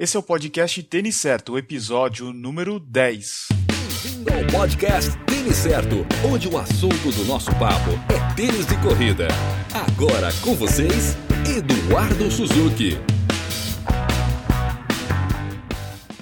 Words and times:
Esse 0.00 0.16
é 0.16 0.20
o 0.20 0.22
podcast 0.22 0.80
Tênis 0.84 1.16
Certo, 1.16 1.58
episódio 1.58 2.32
número 2.32 2.78
10. 2.78 3.48
Bem-vindo 3.66 4.32
ao 4.32 4.46
podcast 4.46 5.10
Tênis 5.26 5.56
Certo, 5.56 6.06
onde 6.24 6.46
o 6.46 6.56
assunto 6.56 7.10
do 7.10 7.24
nosso 7.24 7.50
papo 7.56 7.90
é 8.08 8.34
tênis 8.36 8.64
de 8.64 8.76
corrida. 8.76 9.26
Agora 9.74 10.32
com 10.40 10.54
vocês, 10.54 11.16
Eduardo 11.44 12.30
Suzuki. 12.30 12.96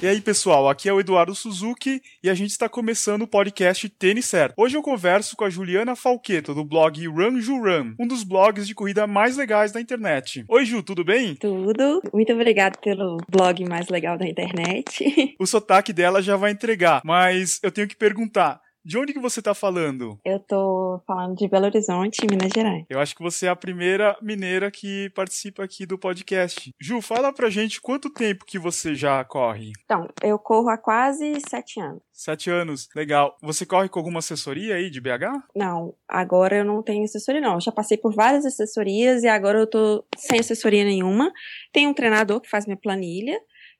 E 0.03 0.07
aí, 0.07 0.21
pessoal, 0.21 0.69
aqui 0.69 0.91
é 0.91 0.93
o 0.93 1.01
Eduardo 1.01 1.35
Suzuki 1.35 2.03
e 2.23 2.29
a 2.29 2.35
gente 2.35 2.51
está 2.51 2.69
começando 2.69 3.23
o 3.23 3.27
podcast 3.27 3.89
Tênis 3.89 4.27
Certo. 4.27 4.53
Hoje 4.55 4.77
eu 4.77 4.83
converso 4.83 5.35
com 5.35 5.45
a 5.45 5.49
Juliana 5.49 5.97
Falqueto, 5.97 6.53
do 6.55 6.63
blog 6.63 7.07
Run 7.07 7.41
Ju 7.41 7.59
Run, 7.59 7.95
um 7.99 8.07
dos 8.07 8.23
blogs 8.23 8.67
de 8.67 8.75
corrida 8.75 9.07
mais 9.07 9.39
legais 9.39 9.73
da 9.73 9.81
internet. 9.81 10.45
Oi, 10.51 10.67
Ju, 10.67 10.83
tudo 10.83 11.03
bem? 11.03 11.35
Tudo. 11.37 12.03
Muito 12.13 12.31
obrigada 12.31 12.79
pelo 12.79 13.17
blog 13.27 13.65
mais 13.67 13.89
legal 13.89 14.19
da 14.19 14.27
internet. 14.27 15.05
O 15.39 15.47
sotaque 15.47 15.93
dela 15.93 16.23
já 16.23 16.37
vai 16.37 16.51
entregar, 16.51 17.01
mas 17.05 17.59
eu 17.63 17.71
tenho 17.71 17.87
que 17.87 17.97
perguntar. 17.97 18.61
De 18.87 18.97
onde 18.97 19.13
que 19.13 19.19
você 19.19 19.43
tá 19.43 19.53
falando? 19.53 20.17
Eu 20.25 20.39
tô 20.39 21.01
falando 21.05 21.35
de 21.35 21.49
Belo 21.49 21.65
Horizonte, 21.65 22.25
Minas 22.31 22.53
Gerais. 22.55 22.87
Eu 22.89 23.01
acho 23.01 23.17
que 23.17 23.23
você 23.23 23.47
é 23.47 23.49
a 23.49 23.57
primeira 23.57 24.17
mineira 24.23 24.71
que 24.71 25.11
participa 25.11 25.65
aqui 25.65 25.85
do 25.85 25.99
podcast. 25.99 26.73
Ju, 26.81 27.03
fala 27.03 27.33
pra 27.33 27.51
gente 27.51 27.81
quanto 27.81 28.09
tempo 28.09 28.45
que 28.45 28.61
você 28.61 28.95
já 28.95 29.25
corre? 29.25 29.73
Então, 29.85 30.09
eu 30.23 30.39
corro 30.39 30.69
há 30.69 30.79
quase 30.79 31.33
sete 31.51 31.81
anos. 31.81 32.01
Sete 32.13 32.49
anos, 32.49 32.89
legal. 32.95 33.37
Você 33.43 33.67
corre 33.67 33.89
com 33.89 33.99
alguma 33.99 34.21
assessoria 34.21 34.77
aí 34.77 34.89
de 34.89 35.01
BH? 35.01 35.35
Não, 35.53 35.93
agora 36.07 36.59
eu 36.59 36.65
não 36.65 36.81
tenho 36.81 37.03
assessoria 37.03 37.41
não. 37.41 37.55
Eu 37.55 37.61
já 37.61 37.73
passei 37.73 37.97
por 37.97 38.15
várias 38.15 38.47
assessorias 38.47 39.25
e 39.25 39.27
agora 39.27 39.59
eu 39.59 39.67
tô 39.67 40.05
sem 40.17 40.39
assessoria 40.39 40.85
nenhuma. 40.85 41.33
Tem 41.73 41.89
um 41.89 41.93
treinador 41.93 42.41
que 42.41 42.49
faz 42.49 42.67
minha 42.67 42.79
planilha 42.79 43.37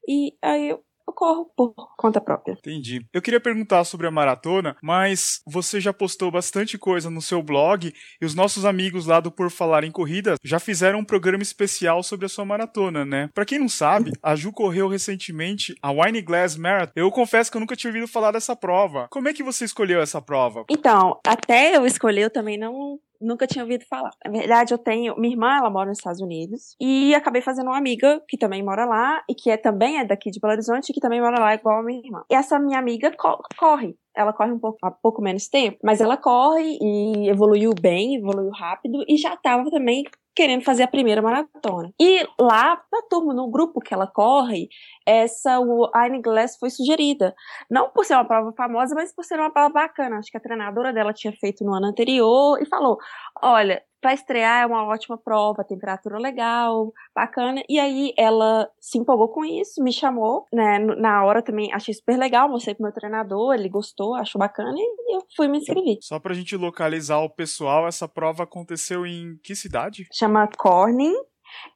e 0.09 0.35
aí 0.43 0.71
eu 0.71 0.83
eu 1.07 1.13
corro 1.13 1.51
por 1.57 1.75
conta 1.97 2.21
própria. 2.21 2.55
Entendi. 2.55 3.07
Eu 3.13 3.23
queria 3.23 3.41
perguntar 3.41 3.85
sobre 3.85 4.07
a 4.07 4.11
maratona, 4.11 4.77
mas 4.83 5.41
você 5.47 5.81
já 5.81 5.93
postou 5.93 6.31
bastante 6.31 6.77
coisa 6.77 7.09
no 7.09 7.23
seu 7.23 7.43
blog 7.43 7.93
e 8.21 8.25
os 8.25 8.35
nossos 8.35 8.65
amigos 8.65 9.07
lá 9.07 9.21
do 9.21 9.31
Por 9.31 9.51
Falar 9.51 9.85
em 9.85 9.91
Corrida 9.91 10.35
já 10.43 10.59
fizeram 10.59 11.01
um 11.01 11.05
programa 11.05 11.43
especial 11.43 12.03
sobre 12.03 12.27
a 12.27 12.29
sua 12.29 12.45
maratona, 12.45 13.05
né? 13.05 13.31
Para 13.35 13.45
quem 13.45 13.59
não 13.59 13.69
sabe, 13.69 14.13
a 14.23 14.35
Ju 14.35 14.53
correu 14.53 14.89
recentemente 14.89 15.75
a 15.81 15.91
Wine 15.93 16.23
Glass 16.23 16.57
Marathon. 16.57 16.93
Eu 16.97 17.11
confesso 17.11 17.51
que 17.51 17.57
eu 17.57 17.61
nunca 17.61 17.77
tinha 17.77 17.91
ouvido 17.91 18.09
falar 18.09 18.33
dessa 18.33 18.57
prova. 18.57 19.07
Como 19.11 19.29
é 19.29 19.33
que 19.33 19.43
você 19.43 19.65
escolheu 19.65 20.01
essa 20.01 20.21
prova? 20.21 20.65
Então, 20.69 21.21
até 21.27 21.77
eu 21.77 21.87
escolher, 21.87 22.23
eu 22.23 22.31
também 22.31 22.59
não 22.59 22.99
nunca 23.21 23.47
tinha 23.47 23.65
ouvido 23.65 23.85
falar. 23.89 24.11
Na 24.25 24.31
verdade, 24.31 24.73
eu 24.73 24.79
tenho. 24.79 25.15
Minha 25.17 25.35
irmã, 25.35 25.57
ela 25.57 25.71
mora 25.71 25.89
nos 25.89 25.99
Estados 25.99 26.21
Unidos. 26.21 26.77
E 26.81 27.15
acabei 27.15 27.43
fazendo 27.43 27.69
uma 27.69 27.79
amiga 27.79 28.23
que 28.29 28.37
também 28.37 28.63
mora 28.63 28.85
lá. 28.85 29.23
E 29.29 29.35
que 29.35 29.51
é, 29.51 29.57
também 29.57 29.99
é 29.99 30.05
daqui 30.05 30.31
de 30.31 30.41
Belo 30.41 30.53
Horizonte. 30.53 30.93
Que 30.93 31.01
também 31.01 31.21
mora 31.21 31.39
lá, 31.39 31.55
igual 31.55 31.81
a 31.81 31.83
minha 31.83 32.01
irmã. 32.01 32.23
E 32.31 32.35
essa 32.35 32.59
minha 32.59 32.79
amiga 32.79 33.11
co 33.17 33.39
corre. 33.59 33.97
Ela 34.17 34.33
corre 34.33 34.51
um 34.51 34.59
pouco, 34.59 34.79
há 34.83 34.91
pouco 34.91 35.21
menos 35.21 35.47
tempo, 35.47 35.77
mas 35.85 36.01
ela 36.01 36.17
corre 36.17 36.79
e 36.81 37.29
evoluiu 37.29 37.75
bem, 37.79 38.17
evoluiu 38.17 38.51
rápido 38.51 39.05
e 39.07 39.19
já 39.19 39.35
estava 39.35 39.71
também 39.71 40.05
querendo 40.37 40.63
fazer 40.63 40.83
a 40.83 40.89
primeira 40.89 41.23
maratona. 41.23 41.91
E 41.99 42.29
lá, 42.39 42.81
na 42.93 43.03
turma, 43.09 43.33
no 43.33 43.51
grupo 43.51 43.81
que 43.81 43.95
ela 43.95 44.07
corre, 44.07 44.69
essa 45.07 45.59
o 45.59 45.91
Iron 46.05 46.21
Glass 46.21 46.59
foi 46.59 46.69
sugerida. 46.69 47.35
Não 47.71 47.89
por 47.89 48.05
ser 48.05 48.15
uma 48.15 48.25
prova 48.27 48.53
famosa, 48.53 48.95
mas 48.95 49.15
por 49.15 49.25
ser 49.25 49.41
uma 49.41 49.51
prova 49.51 49.71
bacana. 49.71 50.19
Acho 50.19 50.31
que 50.31 50.37
a 50.37 50.41
treinadora 50.41 50.93
dela 50.93 51.15
tinha 51.15 51.33
feito 51.33 51.65
no 51.65 51.75
ano 51.75 51.87
anterior 51.87 52.61
e 52.61 52.67
falou: 52.67 52.99
olha, 53.43 53.83
para 54.01 54.15
estrear 54.15 54.63
é 54.63 54.67
uma 54.67 54.85
ótima 54.85 55.17
prova, 55.17 55.65
temperatura 55.65 56.19
legal, 56.19 56.93
bacana. 57.15 57.63
E 57.69 57.79
aí 57.79 58.13
ela 58.17 58.69
se 58.81 58.99
empolgou 58.99 59.29
com 59.29 59.45
isso, 59.45 59.83
me 59.83 59.93
chamou, 59.93 60.47
né? 60.53 60.79
Na 60.79 61.25
hora 61.25 61.43
também 61.43 61.73
achei 61.73 61.95
super 61.95 62.17
legal, 62.19 62.49
mostrei 62.49 62.75
pro 62.75 62.85
meu 62.85 62.93
treinador, 62.93 63.55
ele 63.55 63.69
gostou, 63.69 64.15
achou 64.15 64.39
bacana 64.39 64.75
e 64.77 65.17
eu 65.17 65.23
fui 65.37 65.49
me 65.49 65.59
inscrever. 65.59 65.99
Só 66.01 66.19
pra 66.19 66.35
gente 66.35 66.57
localizar 66.57 67.19
o 67.19 67.31
pessoal, 67.31 67.87
essa 67.87 68.09
prova 68.09 68.45
aconteceu 68.45 69.07
em 69.07 69.39
que 69.43 69.55
cidade? 69.55 70.07
Chama 70.13 70.49
Corning, 70.57 71.15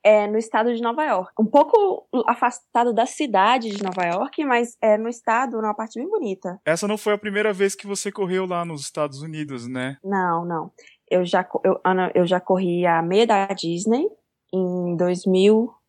é 0.04 0.26
no 0.26 0.38
estado 0.38 0.75
de 0.75 0.82
Nova 0.82 1.04
York. 1.04 1.32
Um 1.38 1.47
pouco 1.47 2.06
afastado 2.26 2.92
da 2.92 3.06
cidade 3.06 3.70
de 3.70 3.82
Nova 3.82 4.04
York, 4.04 4.44
mas 4.44 4.76
é 4.81 4.97
no 4.97 5.08
estado, 5.08 5.60
numa 5.60 5.75
parte 5.75 5.98
bem 5.98 6.08
bonita. 6.08 6.60
Essa 6.64 6.88
não 6.88 6.98
foi 6.98 7.14
a 7.14 7.19
primeira 7.19 7.52
vez 7.52 7.75
que 7.75 7.87
você 7.87 8.10
correu 8.10 8.47
lá 8.47 8.64
nos 8.64 8.82
Estados 8.82 9.22
Unidos, 9.22 9.66
né? 9.66 9.97
Não, 10.04 10.44
não. 10.44 10.70
Eu 11.10 11.25
já, 11.25 11.47
eu, 11.65 11.81
Ana, 11.84 12.10
eu 12.15 12.26
já 12.26 12.41
corri 12.41 12.87
a 12.87 13.03
meia 13.03 13.26
da 13.26 13.47
Disney 13.48 14.06
em 14.53 14.97
2000 14.97 15.81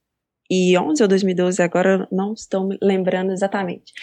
2011 0.52 1.02
ou 1.02 1.08
2012, 1.08 1.64
agora 1.64 2.08
não 2.12 2.34
estou 2.34 2.68
me 2.68 2.78
lembrando 2.82 3.32
exatamente. 3.32 3.94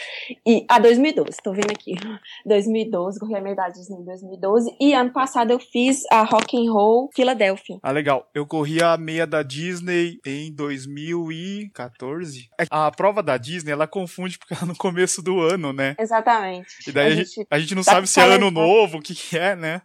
E 0.47 0.65
a 0.69 0.77
ah, 0.77 0.78
2012, 0.78 1.31
estou 1.31 1.53
vendo 1.53 1.71
aqui. 1.71 1.93
2012, 2.47 3.21
corri 3.21 3.37
a 3.37 3.41
meia 3.41 3.55
da 3.55 3.69
Disney 3.69 3.99
em 3.99 4.05
2012 4.05 4.77
e 4.81 4.95
ano 4.95 5.12
passado 5.12 5.51
eu 5.51 5.61
fiz 5.61 6.03
a 6.11 6.23
Rock 6.23 6.57
and 6.57 6.73
Roll 6.73 7.11
Filadélfia. 7.15 7.78
Ah, 7.83 7.91
legal. 7.91 8.28
Eu 8.34 8.47
corri 8.47 8.83
a 8.83 8.97
meia 8.97 9.27
da 9.27 9.43
Disney 9.43 10.19
em 10.25 10.55
2014. 10.55 12.49
É, 12.59 12.65
a 12.71 12.91
prova 12.91 13.23
da 13.23 13.37
Disney, 13.37 13.73
ela 13.73 13.87
confunde 13.87 14.39
porque 14.39 14.55
ela 14.55 14.62
é 14.62 14.67
no 14.67 14.77
começo 14.77 15.21
do 15.21 15.41
ano, 15.41 15.73
né? 15.73 15.95
Exatamente. 15.99 16.69
E 16.87 16.93
daí 16.93 17.07
a, 17.07 17.09
a 17.09 17.17
gente, 17.17 17.47
a 17.51 17.59
gente 17.59 17.75
não 17.75 17.83
tá 17.83 17.93
sabe 17.93 18.07
se 18.07 18.21
é 18.21 18.25
ano 18.25 18.51
novo, 18.51 18.99
o 18.99 19.03
que, 19.03 19.15
que 19.15 19.37
é, 19.37 19.55
né? 19.55 19.83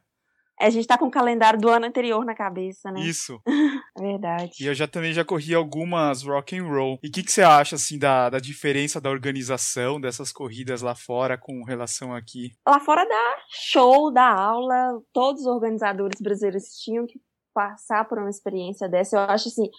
A 0.64 0.70
gente 0.70 0.88
tá 0.88 0.98
com 0.98 1.08
o 1.08 1.12
calendário 1.12 1.60
do 1.60 1.68
ano 1.68 1.86
anterior 1.86 2.24
na 2.24 2.34
cabeça, 2.34 2.90
né? 2.90 3.02
Isso. 3.02 3.42
é 3.98 4.02
verdade. 4.02 4.52
E 4.62 4.66
eu 4.66 4.74
já 4.74 4.88
também 4.88 5.12
já 5.12 5.26
corri 5.26 5.54
algumas 5.54 6.24
rock 6.24 6.58
and 6.58 6.64
roll. 6.64 6.98
E 7.04 7.10
o 7.10 7.12
que, 7.12 7.22
que 7.22 7.32
você 7.32 7.42
acha, 7.42 7.76
assim, 7.76 8.00
da, 8.00 8.30
da 8.30 8.40
diferença 8.40 9.02
da 9.02 9.10
organização 9.10 10.00
dessas 10.00 10.32
corridas 10.32 10.82
lá 10.82 10.96
fora 10.96 11.38
com 11.38 11.64
relação 11.64 12.16
aqui? 12.16 12.52
Lá 12.66 12.80
fora 12.80 13.06
dá 13.06 13.36
show, 13.50 14.10
dá 14.10 14.30
aula. 14.30 15.02
Todos 15.12 15.42
os 15.42 15.48
organizadores 15.48 16.22
brasileiros 16.22 16.64
tinham 16.82 17.06
que 17.06 17.20
passar 17.54 18.06
por 18.06 18.18
uma 18.18 18.30
experiência 18.30 18.88
dessa. 18.88 19.18
Eu 19.18 19.22
acho 19.24 19.50
assim, 19.50 19.70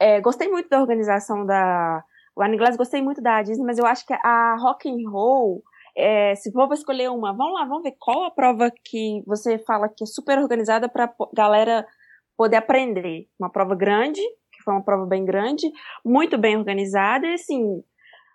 é, 0.00 0.20
gostei 0.20 0.48
muito 0.48 0.68
da 0.68 0.80
organização 0.80 1.44
da 1.44 2.00
Wine 2.38 2.56
Glass, 2.56 2.76
gostei 2.76 3.02
muito 3.02 3.20
da 3.20 3.42
Disney, 3.42 3.66
mas 3.66 3.78
eu 3.78 3.86
acho 3.86 4.06
que 4.06 4.12
a 4.12 4.56
rock 4.56 4.88
and 4.88 5.10
roll 5.10 5.64
é, 5.98 6.34
se 6.36 6.52
for 6.52 6.72
escolher 6.72 7.10
uma, 7.10 7.32
vamos 7.32 7.54
lá, 7.54 7.64
vamos 7.64 7.82
ver 7.82 7.96
qual 7.98 8.24
a 8.24 8.30
prova 8.30 8.70
que 8.84 9.20
você 9.26 9.58
fala 9.58 9.88
que 9.88 10.04
é 10.04 10.06
super 10.06 10.38
organizada 10.38 10.88
para 10.88 11.12
galera 11.34 11.84
poder 12.36 12.56
aprender. 12.56 13.26
Uma 13.38 13.50
prova 13.50 13.74
grande, 13.74 14.20
que 14.52 14.62
foi 14.62 14.74
uma 14.74 14.84
prova 14.84 15.04
bem 15.06 15.24
grande, 15.24 15.70
muito 16.04 16.38
bem 16.38 16.56
organizada 16.56 17.26
e 17.26 17.34
assim, 17.34 17.82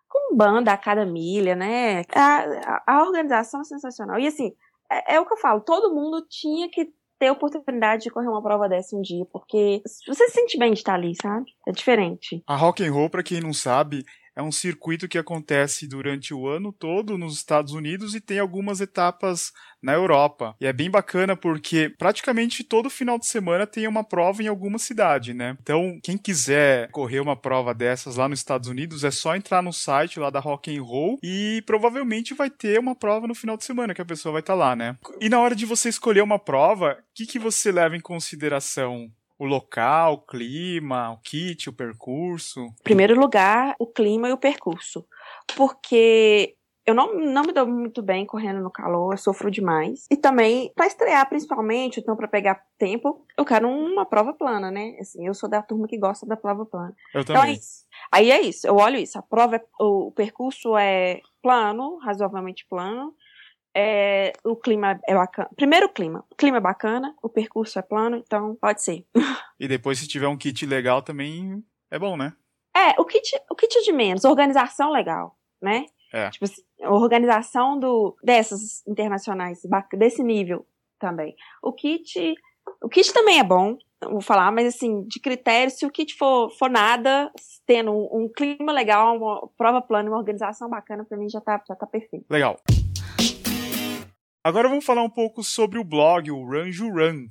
com 0.09 0.35
banda 0.35 0.73
a 0.73 0.77
cada 0.77 1.05
milha, 1.05 1.55
né? 1.55 2.01
A, 2.13 2.43
a, 2.65 2.83
a 2.85 3.03
organização 3.03 3.61
é 3.61 3.63
sensacional. 3.63 4.19
E 4.19 4.27
assim, 4.27 4.51
é, 4.91 5.15
é, 5.15 5.19
o 5.21 5.25
que 5.25 5.33
eu 5.33 5.37
falo, 5.37 5.61
todo 5.61 5.95
mundo 5.95 6.25
tinha 6.29 6.69
que 6.69 6.89
ter 7.17 7.31
oportunidade 7.31 8.03
de 8.03 8.09
correr 8.09 8.27
uma 8.27 8.43
prova 8.43 8.67
dessa 8.67 8.93
um 8.97 9.01
dia, 9.01 9.25
porque 9.31 9.81
você 10.05 10.27
se 10.27 10.33
sente 10.33 10.57
bem 10.57 10.73
de 10.73 10.79
estar 10.79 10.95
ali, 10.95 11.13
sabe? 11.21 11.45
É 11.65 11.71
diferente. 11.71 12.43
A 12.45 12.57
rock 12.57 12.85
and 12.85 12.91
roll, 12.91 13.09
para 13.09 13.23
quem 13.23 13.39
não 13.39 13.53
sabe, 13.53 14.03
é 14.35 14.41
um 14.41 14.51
circuito 14.51 15.07
que 15.07 15.17
acontece 15.17 15.87
durante 15.87 16.33
o 16.33 16.47
ano 16.47 16.71
todo 16.71 17.17
nos 17.17 17.35
Estados 17.35 17.73
Unidos 17.73 18.15
e 18.15 18.21
tem 18.21 18.39
algumas 18.39 18.81
etapas 18.81 19.51
na 19.81 19.93
Europa. 19.93 20.55
E 20.59 20.65
é 20.65 20.73
bem 20.73 20.89
bacana 20.89 21.35
porque 21.35 21.93
praticamente 21.97 22.63
todo 22.63 22.89
final 22.89 23.19
de 23.19 23.27
semana 23.27 23.67
tem 23.67 23.87
uma 23.87 24.03
prova 24.03 24.41
em 24.41 24.47
alguma 24.47 24.79
cidade, 24.79 25.33
né? 25.33 25.57
Então, 25.61 25.99
quem 26.01 26.17
quiser 26.17 26.89
correr 26.91 27.19
uma 27.19 27.35
prova 27.35 27.73
dessas 27.73 28.15
lá 28.15 28.29
nos 28.29 28.39
Estados 28.39 28.69
Unidos, 28.69 29.03
é 29.03 29.11
só 29.11 29.35
entrar 29.35 29.61
no 29.61 29.73
site 29.73 30.19
lá 30.19 30.29
da 30.29 30.39
Rock 30.39 30.75
and 30.75 30.81
Roll 30.81 31.19
e 31.21 31.61
provavelmente 31.65 32.33
vai 32.33 32.49
ter 32.49 32.79
uma 32.79 32.95
prova 32.95 33.27
no 33.27 33.35
final 33.35 33.57
de 33.57 33.65
semana 33.65 33.93
que 33.93 34.01
a 34.01 34.05
pessoa 34.05 34.31
vai 34.31 34.41
estar 34.41 34.53
tá 34.53 34.59
lá, 34.59 34.75
né? 34.75 34.97
E 35.19 35.29
na 35.29 35.39
hora 35.39 35.55
de 35.55 35.65
você 35.65 35.89
escolher 35.89 36.21
uma 36.21 36.39
prova, 36.39 36.97
o 36.99 37.03
que, 37.13 37.25
que 37.25 37.39
você 37.39 37.71
leva 37.71 37.95
em 37.95 38.01
consideração? 38.01 39.11
O 39.43 39.45
local, 39.45 40.13
o 40.13 40.17
clima, 40.19 41.11
o 41.11 41.17
kit, 41.17 41.69
o 41.69 41.73
percurso? 41.73 42.61
Em 42.61 42.83
primeiro 42.83 43.19
lugar, 43.19 43.75
o 43.77 43.85
clima 43.85 44.29
e 44.29 44.31
o 44.31 44.37
percurso. 44.37 45.05
Porque 45.55 46.55
eu 46.85 46.95
não, 46.95 47.13
não 47.13 47.43
me 47.43 47.51
dou 47.51 47.67
muito 47.67 48.01
bem 48.01 48.25
correndo 48.25 48.61
no 48.61 48.71
calor, 48.71 49.13
eu 49.13 49.17
sofro 49.17 49.51
demais. 49.51 50.05
E 50.09 50.15
também, 50.15 50.71
para 50.73 50.87
estrear 50.87 51.27
principalmente, 51.27 51.99
então 51.99 52.15
para 52.15 52.27
pegar 52.27 52.61
tempo, 52.77 53.25
eu 53.37 53.43
quero 53.43 53.67
uma 53.67 54.05
prova 54.05 54.33
plana, 54.33 54.71
né? 54.71 54.95
Assim, 54.99 55.27
eu 55.27 55.33
sou 55.33 55.49
da 55.49 55.61
turma 55.61 55.87
que 55.87 55.97
gosta 55.97 56.25
da 56.25 56.37
prova 56.37 56.65
plana. 56.65 56.93
Eu 57.13 57.21
então, 57.21 57.35
também. 57.35 57.55
Então, 57.55 57.63
aí 58.11 58.31
é 58.31 58.41
isso, 58.41 58.65
eu 58.65 58.75
olho 58.77 58.97
isso. 58.97 59.19
A 59.19 59.21
prova, 59.21 59.57
é, 59.57 59.61
o 59.79 60.11
percurso 60.11 60.77
é 60.77 61.19
plano, 61.41 61.97
razoavelmente 61.97 62.65
plano. 62.69 63.13
É, 63.75 64.33
o 64.43 64.55
clima 64.55 64.99
é 65.07 65.15
bacana. 65.15 65.49
Primeiro 65.55 65.87
o 65.87 65.89
clima. 65.89 66.23
O 66.29 66.35
clima 66.35 66.57
é 66.57 66.61
bacana, 66.61 67.15
o 67.21 67.29
percurso 67.29 67.79
é 67.79 67.81
plano, 67.81 68.17
então 68.17 68.55
pode 68.55 68.81
ser. 68.81 69.05
E 69.59 69.67
depois, 69.67 69.97
se 69.97 70.07
tiver 70.07 70.27
um 70.27 70.35
kit 70.35 70.65
legal, 70.65 71.01
também 71.01 71.63
é 71.89 71.97
bom, 71.97 72.17
né? 72.17 72.33
É, 72.75 72.99
o 72.99 73.05
kit, 73.05 73.31
o 73.49 73.55
kit 73.55 73.81
de 73.83 73.93
menos, 73.93 74.25
organização 74.25 74.91
legal, 74.91 75.37
né? 75.61 75.85
É. 76.11 76.29
Tipo 76.31 76.45
assim, 76.45 76.61
organização 76.81 77.79
do, 77.79 78.17
dessas 78.21 78.85
internacionais, 78.85 79.61
desse 79.93 80.21
nível 80.21 80.65
também. 80.99 81.35
O 81.61 81.71
kit. 81.71 82.35
O 82.81 82.89
kit 82.89 83.13
também 83.13 83.39
é 83.39 83.43
bom, 83.43 83.77
vou 84.01 84.21
falar, 84.21 84.51
mas 84.51 84.67
assim, 84.67 85.03
de 85.03 85.19
critério, 85.19 85.71
se 85.71 85.85
o 85.85 85.91
kit 85.91 86.15
for, 86.15 86.49
for 86.51 86.69
nada, 86.69 87.31
tendo 87.65 87.91
um, 87.91 88.23
um 88.23 88.29
clima 88.29 88.71
legal, 88.71 89.17
uma 89.17 89.47
prova 89.57 89.81
plana, 89.81 90.09
uma 90.09 90.17
organização 90.17 90.69
bacana, 90.69 91.05
para 91.05 91.17
mim 91.17 91.29
já 91.29 91.41
tá, 91.41 91.61
já 91.67 91.75
tá 91.75 91.85
perfeito. 91.85 92.25
Legal. 92.29 92.57
Agora 94.45 94.67
vamos 94.67 94.83
falar 94.83 95.01
um 95.01 95.09
pouco 95.09 95.41
sobre 95.41 95.79
o 95.79 95.85
blog, 95.85 96.29
o 96.29 96.43
Run 96.43 96.69
Run. 96.91 97.27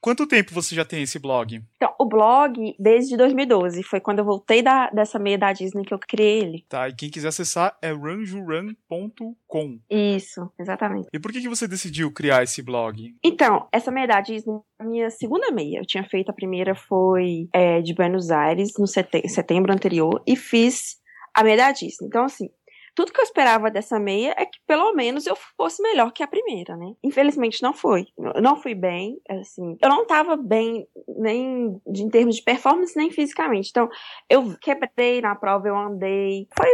Quanto 0.00 0.26
tempo 0.26 0.52
você 0.52 0.74
já 0.74 0.84
tem 0.84 1.00
esse 1.00 1.16
blog? 1.16 1.62
Então, 1.76 1.94
o 1.96 2.04
blog 2.04 2.74
desde 2.76 3.16
2012. 3.16 3.84
Foi 3.84 4.00
quando 4.00 4.18
eu 4.18 4.24
voltei 4.24 4.60
da, 4.60 4.90
dessa 4.90 5.16
meia 5.16 5.38
da 5.38 5.52
Disney 5.52 5.84
que 5.84 5.94
eu 5.94 5.98
criei 5.98 6.40
ele. 6.40 6.66
Tá, 6.68 6.88
e 6.88 6.92
quem 6.92 7.08
quiser 7.08 7.28
acessar 7.28 7.78
é 7.80 7.92
runjurun.com. 7.92 9.78
Isso, 9.88 10.50
exatamente. 10.58 11.08
E 11.12 11.20
por 11.20 11.30
que, 11.32 11.40
que 11.40 11.48
você 11.48 11.68
decidiu 11.68 12.10
criar 12.10 12.42
esse 12.42 12.60
blog? 12.62 13.14
Então, 13.22 13.68
essa 13.70 13.92
meia 13.92 14.08
da 14.08 14.20
Disney 14.20 14.58
a 14.76 14.84
minha 14.84 15.10
segunda 15.10 15.52
meia. 15.52 15.78
Eu 15.78 15.86
tinha 15.86 16.02
feito 16.02 16.30
a 16.30 16.34
primeira 16.34 16.74
foi 16.74 17.48
é, 17.52 17.80
de 17.80 17.94
Buenos 17.94 18.32
Aires, 18.32 18.72
no 18.76 18.88
setembro 18.88 19.72
anterior, 19.72 20.20
e 20.26 20.34
fiz 20.34 20.96
a 21.32 21.44
meia 21.44 21.56
da 21.56 21.72
Disney. 21.72 22.08
Então, 22.08 22.24
assim, 22.24 22.50
tudo 22.94 23.12
que 23.12 23.20
eu 23.20 23.24
esperava 23.24 23.70
dessa 23.70 23.98
meia 23.98 24.34
é 24.38 24.46
que 24.46 24.58
pelo 24.66 24.92
menos 24.94 25.26
eu 25.26 25.36
fosse 25.56 25.82
melhor 25.82 26.12
que 26.12 26.22
a 26.22 26.28
primeira, 26.28 26.76
né? 26.76 26.92
Infelizmente 27.02 27.62
não 27.62 27.72
foi. 27.72 28.06
Eu 28.16 28.40
não 28.40 28.56
fui 28.56 28.74
bem, 28.74 29.20
assim. 29.28 29.76
Eu 29.82 29.88
não 29.88 30.06
tava 30.06 30.36
bem 30.36 30.86
nem 31.08 31.80
de, 31.86 32.02
em 32.02 32.08
termos 32.08 32.36
de 32.36 32.42
performance, 32.42 32.96
nem 32.96 33.10
fisicamente. 33.10 33.70
Então, 33.70 33.88
eu 34.30 34.56
quebrei 34.60 35.20
na 35.20 35.34
prova, 35.34 35.68
eu 35.68 35.76
andei. 35.76 36.46
Foi, 36.56 36.68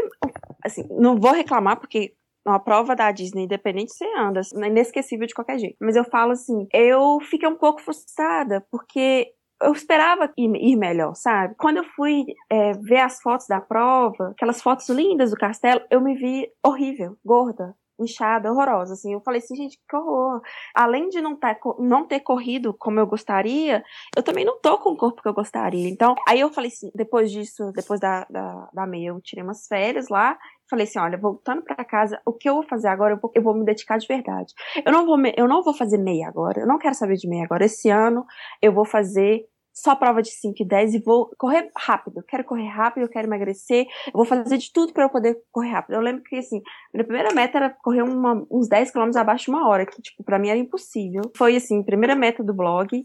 assim, 0.65 0.87
não 0.91 1.17
vou 1.17 1.33
reclamar 1.33 1.79
porque 1.79 2.15
uma 2.47 2.59
prova 2.59 2.97
da 2.97 3.13
Disney, 3.13 3.45
independente 3.45 3.93
você 3.93 4.07
anda, 4.17 4.41
é 4.41 4.67
inesquecível 4.67 5.27
de 5.27 5.35
qualquer 5.35 5.59
jeito. 5.59 5.77
Mas 5.81 5.97
eu 5.97 6.05
falo 6.05 6.33
assim, 6.33 6.67
eu 6.73 7.19
fiquei 7.21 7.49
um 7.49 7.57
pouco 7.57 7.81
frustrada, 7.81 8.67
porque 8.71 9.33
eu 9.63 9.73
esperava 9.73 10.33
ir, 10.37 10.77
melhor, 10.77 11.15
sabe? 11.15 11.55
Quando 11.59 11.79
eu 11.79 11.85
fui 11.85 12.25
é, 12.49 12.73
ver 12.73 13.01
as 13.01 13.21
fotos 13.21 13.47
da 13.47 13.61
prova, 13.61 14.31
aquelas 14.31 14.63
fotos 14.63 14.89
lindas 14.89 15.31
do 15.31 15.37
castelo, 15.37 15.83
eu 15.91 16.01
me 16.01 16.15
vi 16.15 16.51
horrível, 16.65 17.17
gorda, 17.25 17.75
inchada, 17.99 18.51
horrorosa, 18.51 18.95
assim. 18.95 19.13
Eu 19.13 19.21
falei 19.21 19.41
assim, 19.41 19.55
gente, 19.55 19.79
que 19.89 19.97
horror. 19.97 20.41
Além 20.75 21.09
de 21.09 21.21
não, 21.21 21.37
tá, 21.37 21.57
não 21.79 22.07
ter 22.07 22.21
corrido 22.21 22.75
como 22.79 22.99
eu 22.99 23.07
gostaria, 23.07 23.85
eu 24.17 24.23
também 24.23 24.45
não 24.45 24.59
tô 24.61 24.79
com 24.79 24.91
o 24.91 24.97
corpo 24.97 25.23
que 25.23 25.29
eu 25.29 25.35
gostaria. 25.35 25.89
Então, 25.89 26.15
aí 26.27 26.41
eu 26.41 26.51
falei 26.51 26.71
assim, 26.71 26.91
depois 26.95 27.31
disso, 27.31 27.71
depois 27.73 28.01
da, 28.01 28.27
da, 28.31 28.69
da 28.73 28.87
meia, 28.87 29.09
eu 29.09 29.21
tirei 29.21 29.45
umas 29.45 29.67
férias 29.67 30.09
lá, 30.09 30.39
falei 30.71 30.85
assim, 30.85 30.99
olha, 30.99 31.19
voltando 31.19 31.63
para 31.63 31.85
casa, 31.85 32.21
o 32.25 32.33
que 32.33 32.49
eu 32.49 32.55
vou 32.55 32.63
fazer 32.63 32.89
agora, 32.89 33.15
eu 33.15 33.19
vou, 33.21 33.31
eu 33.35 33.43
vou 33.43 33.55
me 33.55 33.65
dedicar 33.65 33.99
de 33.99 34.07
verdade. 34.07 34.55
Eu 34.85 34.93
não 34.93 35.05
vou, 35.05 35.19
eu 35.37 35.49
não 35.49 35.63
vou 35.63 35.75
fazer 35.75 35.99
meia 35.99 36.29
agora, 36.29 36.61
eu 36.61 36.67
não 36.67 36.79
quero 36.79 36.95
saber 36.95 37.17
de 37.17 37.29
meia 37.29 37.45
agora. 37.45 37.65
Esse 37.65 37.91
ano 37.91 38.25
eu 38.63 38.73
vou 38.73 38.85
fazer 38.85 39.45
só 39.73 39.95
prova 39.95 40.21
de 40.21 40.31
5 40.31 40.63
e 40.63 40.65
10 40.65 40.95
e 40.95 40.99
vou 40.99 41.31
correr 41.39 41.71
rápido. 41.77 42.23
Quero 42.27 42.45
correr 42.45 42.67
rápido, 42.67 43.05
eu 43.05 43.09
quero 43.09 43.27
emagrecer, 43.27 43.87
eu 44.07 44.13
vou 44.13 44.25
fazer 44.25 44.59
de 44.59 44.73
tudo 44.73 44.93
para 44.93 45.05
eu 45.05 45.11
poder 45.11 45.37
correr 45.51 45.71
rápido. 45.71 45.95
Eu 45.95 46.01
lembro 46.01 46.23
que, 46.23 46.37
assim, 46.37 46.61
minha 46.93 47.05
primeira 47.05 47.33
meta 47.33 47.59
era 47.59 47.71
correr 47.71 48.03
uma, 48.03 48.47
uns 48.51 48.69
10 48.69 48.91
km 48.91 49.11
abaixo 49.17 49.47
de 49.47 49.51
uma 49.51 49.69
hora, 49.69 49.87
que, 49.87 50.01
tipo, 50.03 50.23
pra 50.25 50.39
mim 50.39 50.49
era 50.49 50.59
impossível. 50.59 51.23
Foi, 51.37 51.57
assim, 51.57 51.83
primeira 51.83 52.15
meta 52.15 52.43
do 52.43 52.55
blog. 52.55 53.03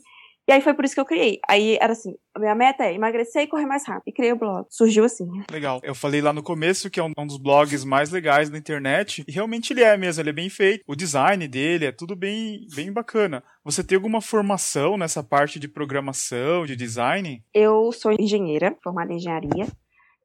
E 0.48 0.52
aí 0.52 0.62
foi 0.62 0.76
por 0.76 0.86
isso 0.86 0.94
que 0.94 1.02
eu 1.02 1.06
criei. 1.06 1.40
Aí 1.50 1.76
era 1.82 1.94
assim, 1.94 2.16
a 2.36 2.40
minha 2.40 2.54
meta 2.54 2.84
é 2.84 2.94
emagrecer 2.94 3.44
e 3.44 3.48
correr 3.48 3.66
mais 3.66 3.86
rápido. 3.88 4.04
E 4.08 4.12
criei 4.12 4.32
o 4.32 4.38
blog. 4.38 4.68
Surgiu 4.70 5.04
assim. 5.04 5.26
Legal. 5.52 5.80
Eu 5.84 5.96
falei 5.96 6.22
lá 6.22 6.32
no 6.32 6.44
começo 6.44 6.90
que 6.90 7.00
é 7.00 7.04
um, 7.04 7.12
um, 7.18 7.26
dos 7.26 7.38
blogs 7.38 7.84
mais 7.84 8.12
legais 8.12 8.50
da 8.50 8.58
internet. 8.58 9.24
E 9.28 9.32
realmente 9.32 9.74
ele 9.74 9.82
é 9.82 9.98
mesmo, 9.98 10.22
ele 10.22 10.30
é 10.30 10.34
bem 10.34 10.50
feito. 10.50 10.84
O 10.88 10.96
design 10.96 11.48
dele 11.48 11.86
é 11.86 11.92
tudo 11.92 12.16
bem, 12.16 12.68
bem 12.76 12.92
bacana. 12.94 13.44
Você 13.64 13.84
tem 13.84 13.96
alguma 13.96 14.22
formação 14.22 14.98
nessa 14.98 15.24
parte 15.24 15.60
de 15.60 15.68
programação, 15.68 16.66
de 16.66 16.76
design? 16.76 17.44
Eu 17.52 17.92
sou 17.92 18.12
engenheira, 18.12 18.78
formada 18.84 19.12
em 19.12 19.16
engenharia, 19.16 19.68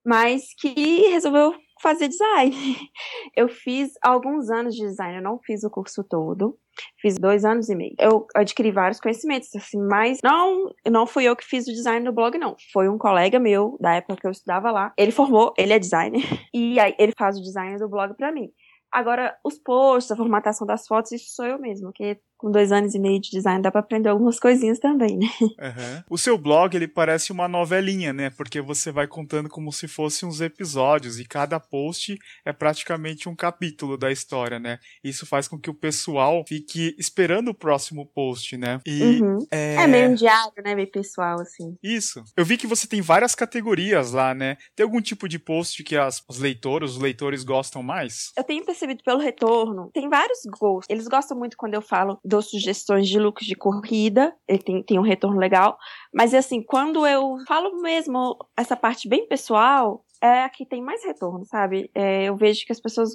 mas 0.04 0.54
que 0.58 1.08
resolveu 1.08 1.54
fazer 1.80 2.08
design. 2.08 2.54
Eu 3.36 3.48
fiz 3.48 3.92
alguns 4.02 4.50
anos 4.50 4.74
de 4.74 4.82
design, 4.82 5.16
eu 5.16 5.22
não 5.22 5.38
fiz 5.38 5.62
o 5.64 5.70
curso 5.70 6.04
todo. 6.04 6.58
Fiz 7.00 7.16
dois 7.16 7.44
anos 7.44 7.68
e 7.68 7.74
meio. 7.74 7.94
Eu 7.98 8.26
adquiri 8.34 8.70
vários 8.70 9.00
conhecimentos, 9.00 9.54
assim, 9.54 9.78
mas 9.78 10.18
não, 10.22 10.72
não 10.88 11.06
fui 11.06 11.24
eu 11.24 11.36
que 11.36 11.44
fiz 11.44 11.66
o 11.66 11.72
design 11.72 12.04
do 12.04 12.12
blog, 12.12 12.38
não. 12.38 12.56
Foi 12.72 12.88
um 12.88 12.98
colega 12.98 13.38
meu, 13.38 13.76
da 13.80 13.94
época 13.94 14.16
que 14.16 14.26
eu 14.26 14.30
estudava 14.30 14.70
lá. 14.70 14.92
Ele 14.96 15.12
formou, 15.12 15.52
ele 15.58 15.72
é 15.72 15.78
designer, 15.78 16.22
e 16.54 16.80
aí 16.80 16.94
ele 16.98 17.12
faz 17.16 17.38
o 17.38 17.42
design 17.42 17.78
do 17.78 17.88
blog 17.88 18.14
para 18.16 18.32
mim. 18.32 18.50
Agora, 18.92 19.36
os 19.44 19.58
posts, 19.58 20.10
a 20.10 20.16
formatação 20.16 20.66
das 20.66 20.86
fotos, 20.86 21.12
isso 21.12 21.34
sou 21.34 21.46
eu 21.46 21.58
mesmo, 21.58 21.92
que 21.92 22.18
com 22.40 22.50
dois 22.50 22.72
anos 22.72 22.94
e 22.94 22.98
meio 22.98 23.20
de 23.20 23.30
design 23.30 23.60
dá 23.60 23.70
para 23.70 23.80
aprender 23.80 24.08
algumas 24.08 24.40
coisinhas 24.40 24.78
também, 24.78 25.18
né? 25.18 25.26
Uhum. 25.60 26.02
O 26.10 26.18
seu 26.18 26.38
blog, 26.38 26.74
ele 26.74 26.88
parece 26.88 27.32
uma 27.32 27.46
novelinha, 27.46 28.12
né? 28.12 28.30
Porque 28.30 28.60
você 28.60 28.90
vai 28.90 29.06
contando 29.06 29.48
como 29.48 29.70
se 29.72 29.86
fossem 29.86 30.26
uns 30.28 30.40
episódios 30.40 31.18
e 31.18 31.24
cada 31.24 31.60
post 31.60 32.18
é 32.44 32.52
praticamente 32.52 33.28
um 33.28 33.36
capítulo 33.36 33.98
da 33.98 34.10
história, 34.10 34.58
né? 34.58 34.78
Isso 35.04 35.26
faz 35.26 35.46
com 35.46 35.58
que 35.58 35.68
o 35.68 35.74
pessoal 35.74 36.44
fique 36.48 36.94
esperando 36.98 37.48
o 37.48 37.54
próximo 37.54 38.06
post, 38.06 38.56
né? 38.56 38.80
E 38.86 39.20
uhum. 39.20 39.46
é... 39.50 39.74
é... 39.74 39.86
meio 39.86 40.10
um 40.10 40.14
diário, 40.14 40.62
né? 40.64 40.74
Meio 40.74 40.90
pessoal, 40.90 41.40
assim. 41.40 41.76
Isso. 41.82 42.24
Eu 42.36 42.44
vi 42.44 42.56
que 42.56 42.66
você 42.66 42.86
tem 42.86 43.02
várias 43.02 43.34
categorias 43.34 44.12
lá, 44.12 44.32
né? 44.32 44.56
Tem 44.74 44.84
algum 44.84 45.00
tipo 45.00 45.28
de 45.28 45.38
post 45.38 45.82
que 45.84 45.96
as, 45.96 46.22
os 46.28 46.38
leitores, 46.38 46.92
os 46.92 46.98
leitores 46.98 47.44
gostam 47.44 47.82
mais? 47.82 48.32
Eu 48.36 48.44
tenho 48.44 48.64
percebido 48.64 49.02
pelo 49.04 49.18
retorno, 49.18 49.90
tem 49.92 50.08
vários 50.08 50.40
gostos. 50.58 50.86
Eles 50.88 51.06
gostam 51.06 51.36
muito 51.36 51.56
quando 51.56 51.74
eu 51.74 51.82
falo 51.82 52.18
dou 52.30 52.40
sugestões 52.40 53.08
de 53.08 53.18
looks 53.18 53.46
de 53.46 53.54
corrida, 53.54 54.34
ele 54.48 54.62
tem, 54.62 54.82
tem 54.82 54.98
um 54.98 55.02
retorno 55.02 55.38
legal. 55.38 55.76
Mas 56.14 56.32
assim, 56.32 56.62
quando 56.62 57.06
eu 57.06 57.36
falo 57.46 57.82
mesmo 57.82 58.36
essa 58.56 58.76
parte 58.76 59.08
bem 59.08 59.26
pessoal, 59.28 60.04
é 60.22 60.44
a 60.44 60.48
que 60.48 60.64
tem 60.64 60.82
mais 60.82 61.04
retorno, 61.04 61.44
sabe? 61.44 61.90
É, 61.94 62.24
eu 62.24 62.36
vejo 62.36 62.64
que 62.64 62.72
as 62.72 62.80
pessoas 62.80 63.10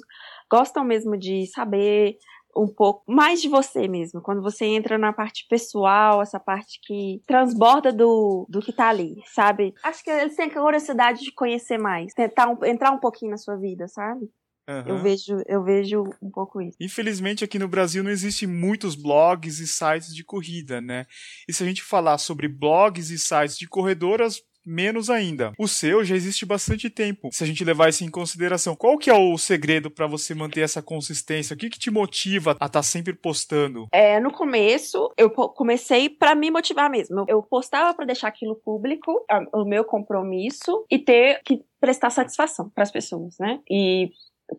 gostam 0.50 0.84
mesmo 0.84 1.16
de 1.16 1.46
saber 1.46 2.16
um 2.56 2.66
pouco 2.66 3.02
mais 3.06 3.42
de 3.42 3.48
você 3.48 3.86
mesmo, 3.86 4.22
quando 4.22 4.42
você 4.42 4.64
entra 4.64 4.96
na 4.96 5.12
parte 5.12 5.46
pessoal, 5.48 6.22
essa 6.22 6.40
parte 6.40 6.80
que 6.82 7.20
transborda 7.26 7.92
do, 7.92 8.46
do 8.48 8.60
que 8.60 8.72
tá 8.72 8.88
ali, 8.88 9.16
sabe? 9.26 9.74
Acho 9.82 10.02
que 10.02 10.10
eles 10.10 10.34
têm 10.34 10.48
curiosidade 10.48 11.20
de 11.20 11.32
conhecer 11.32 11.76
mais, 11.76 12.14
tentar 12.14 12.48
um, 12.48 12.64
entrar 12.64 12.92
um 12.92 12.98
pouquinho 12.98 13.32
na 13.32 13.36
sua 13.36 13.56
vida, 13.56 13.86
sabe? 13.88 14.30
Uhum. 14.68 14.82
Eu, 14.86 14.98
vejo, 14.98 15.42
eu 15.46 15.62
vejo 15.62 16.04
um 16.20 16.30
pouco 16.30 16.60
isso. 16.60 16.76
Infelizmente, 16.80 17.44
aqui 17.44 17.58
no 17.58 17.68
Brasil 17.68 18.02
não 18.02 18.10
existem 18.10 18.48
muitos 18.48 18.94
blogs 18.94 19.60
e 19.60 19.66
sites 19.66 20.14
de 20.14 20.24
corrida, 20.24 20.80
né? 20.80 21.06
E 21.48 21.52
se 21.52 21.62
a 21.62 21.66
gente 21.66 21.82
falar 21.82 22.18
sobre 22.18 22.48
blogs 22.48 23.10
e 23.10 23.18
sites 23.18 23.56
de 23.56 23.68
corredoras, 23.68 24.42
menos 24.66 25.08
ainda. 25.08 25.52
O 25.56 25.68
seu 25.68 26.04
já 26.04 26.16
existe 26.16 26.44
bastante 26.44 26.90
tempo. 26.90 27.28
Se 27.30 27.44
a 27.44 27.46
gente 27.46 27.64
levar 27.64 27.88
isso 27.88 28.02
em 28.02 28.10
consideração, 28.10 28.74
qual 28.74 28.98
que 28.98 29.08
é 29.08 29.14
o 29.14 29.38
segredo 29.38 29.88
para 29.88 30.08
você 30.08 30.34
manter 30.34 30.62
essa 30.62 30.82
consistência? 30.82 31.54
O 31.54 31.56
que, 31.56 31.70
que 31.70 31.78
te 31.78 31.90
motiva 31.90 32.50
a 32.50 32.52
estar 32.52 32.68
tá 32.68 32.82
sempre 32.82 33.14
postando? 33.14 33.86
É, 33.92 34.18
no 34.18 34.32
começo, 34.32 35.12
eu 35.16 35.30
comecei 35.30 36.10
para 36.10 36.34
me 36.34 36.50
motivar 36.50 36.90
mesmo. 36.90 37.24
Eu 37.28 37.40
postava 37.42 37.94
para 37.94 38.06
deixar 38.06 38.26
aquilo 38.26 38.56
público, 38.56 39.24
o 39.52 39.64
meu 39.64 39.84
compromisso 39.84 40.84
e 40.90 40.98
ter 40.98 41.40
que 41.44 41.62
prestar 41.80 42.10
satisfação 42.10 42.68
para 42.70 42.82
as 42.82 42.90
pessoas, 42.90 43.38
né? 43.38 43.60
E 43.70 44.10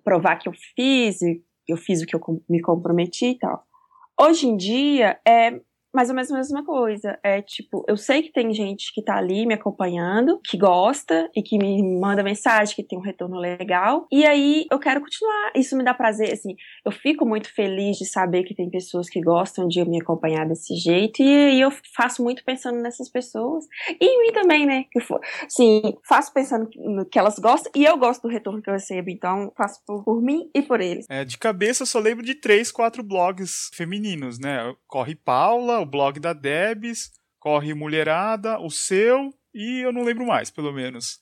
provar 0.03 0.37
que 0.37 0.47
eu 0.49 0.53
fiz, 0.75 1.19
eu 1.67 1.77
fiz 1.77 2.01
o 2.01 2.05
que 2.05 2.15
eu 2.15 2.21
me 2.49 2.61
comprometi 2.61 3.27
e 3.27 3.37
tal. 3.37 3.63
Hoje 4.19 4.47
em 4.47 4.57
dia 4.57 5.19
é 5.27 5.59
mais 5.97 6.09
ou 6.09 6.15
menos 6.15 6.31
a 6.31 6.35
mesma 6.35 6.63
coisa. 6.63 7.17
É 7.23 7.41
tipo, 7.41 7.83
eu 7.87 7.97
sei 7.97 8.21
que 8.21 8.31
tem 8.31 8.53
gente 8.53 8.93
que 8.93 9.03
tá 9.03 9.17
ali 9.17 9.47
me 9.47 9.55
acompanhando, 9.55 10.39
que 10.47 10.55
gosta 10.55 11.27
e 11.35 11.41
que 11.41 11.57
me 11.57 11.81
manda 11.99 12.21
mensagem, 12.21 12.75
que 12.75 12.83
tem 12.83 12.99
um 12.99 13.01
retorno 13.01 13.35
legal. 13.39 14.05
E 14.11 14.23
aí 14.23 14.67
eu 14.71 14.77
quero 14.77 15.01
continuar. 15.01 15.53
Isso 15.55 15.75
me 15.75 15.83
dá 15.83 15.95
prazer, 15.95 16.31
assim. 16.31 16.55
Eu 16.85 16.91
fico 16.91 17.25
muito 17.25 17.51
feliz 17.51 17.97
de 17.97 18.05
saber 18.05 18.43
que 18.43 18.53
tem 18.53 18.69
pessoas 18.69 19.09
que 19.09 19.19
gostam 19.19 19.67
de 19.67 19.83
me 19.89 19.99
acompanhar 19.99 20.47
desse 20.47 20.75
jeito. 20.75 21.23
E, 21.23 21.55
e 21.55 21.61
eu 21.61 21.71
faço 21.95 22.23
muito 22.23 22.43
pensando 22.45 22.79
nessas 22.79 23.09
pessoas. 23.09 23.65
E 23.99 24.05
em 24.05 24.21
mim 24.21 24.33
também, 24.33 24.67
né? 24.67 24.83
Que 24.91 24.99
for, 24.99 25.19
sim, 25.49 25.81
faço 26.07 26.31
pensando 26.31 26.69
no 26.75 27.07
que 27.07 27.17
elas 27.17 27.39
gostam 27.39 27.71
e 27.75 27.83
eu 27.83 27.97
gosto 27.97 28.21
do 28.21 28.27
retorno 28.27 28.61
que 28.61 28.69
eu 28.69 28.75
recebo. 28.75 29.09
Então, 29.09 29.51
faço 29.57 29.81
por, 29.83 30.03
por 30.03 30.21
mim 30.21 30.47
e 30.53 30.61
por 30.61 30.79
eles. 30.79 31.07
É, 31.09 31.25
de 31.25 31.39
cabeça 31.39 31.81
eu 31.81 31.87
só 31.87 31.97
lembro 31.97 32.23
de 32.23 32.35
três, 32.35 32.71
quatro 32.71 33.01
blogs 33.01 33.71
femininos, 33.73 34.37
né? 34.37 34.75
Corre 34.85 35.15
Paula, 35.15 35.86
blog 35.87 36.19
da 36.19 36.33
Debs, 36.33 37.11
Corre 37.39 37.73
Mulherada, 37.73 38.59
o 38.59 38.69
seu 38.69 39.33
e 39.53 39.79
eu 39.79 39.91
não 39.91 40.03
lembro 40.03 40.25
mais, 40.25 40.51
pelo 40.51 40.71
menos. 40.71 41.19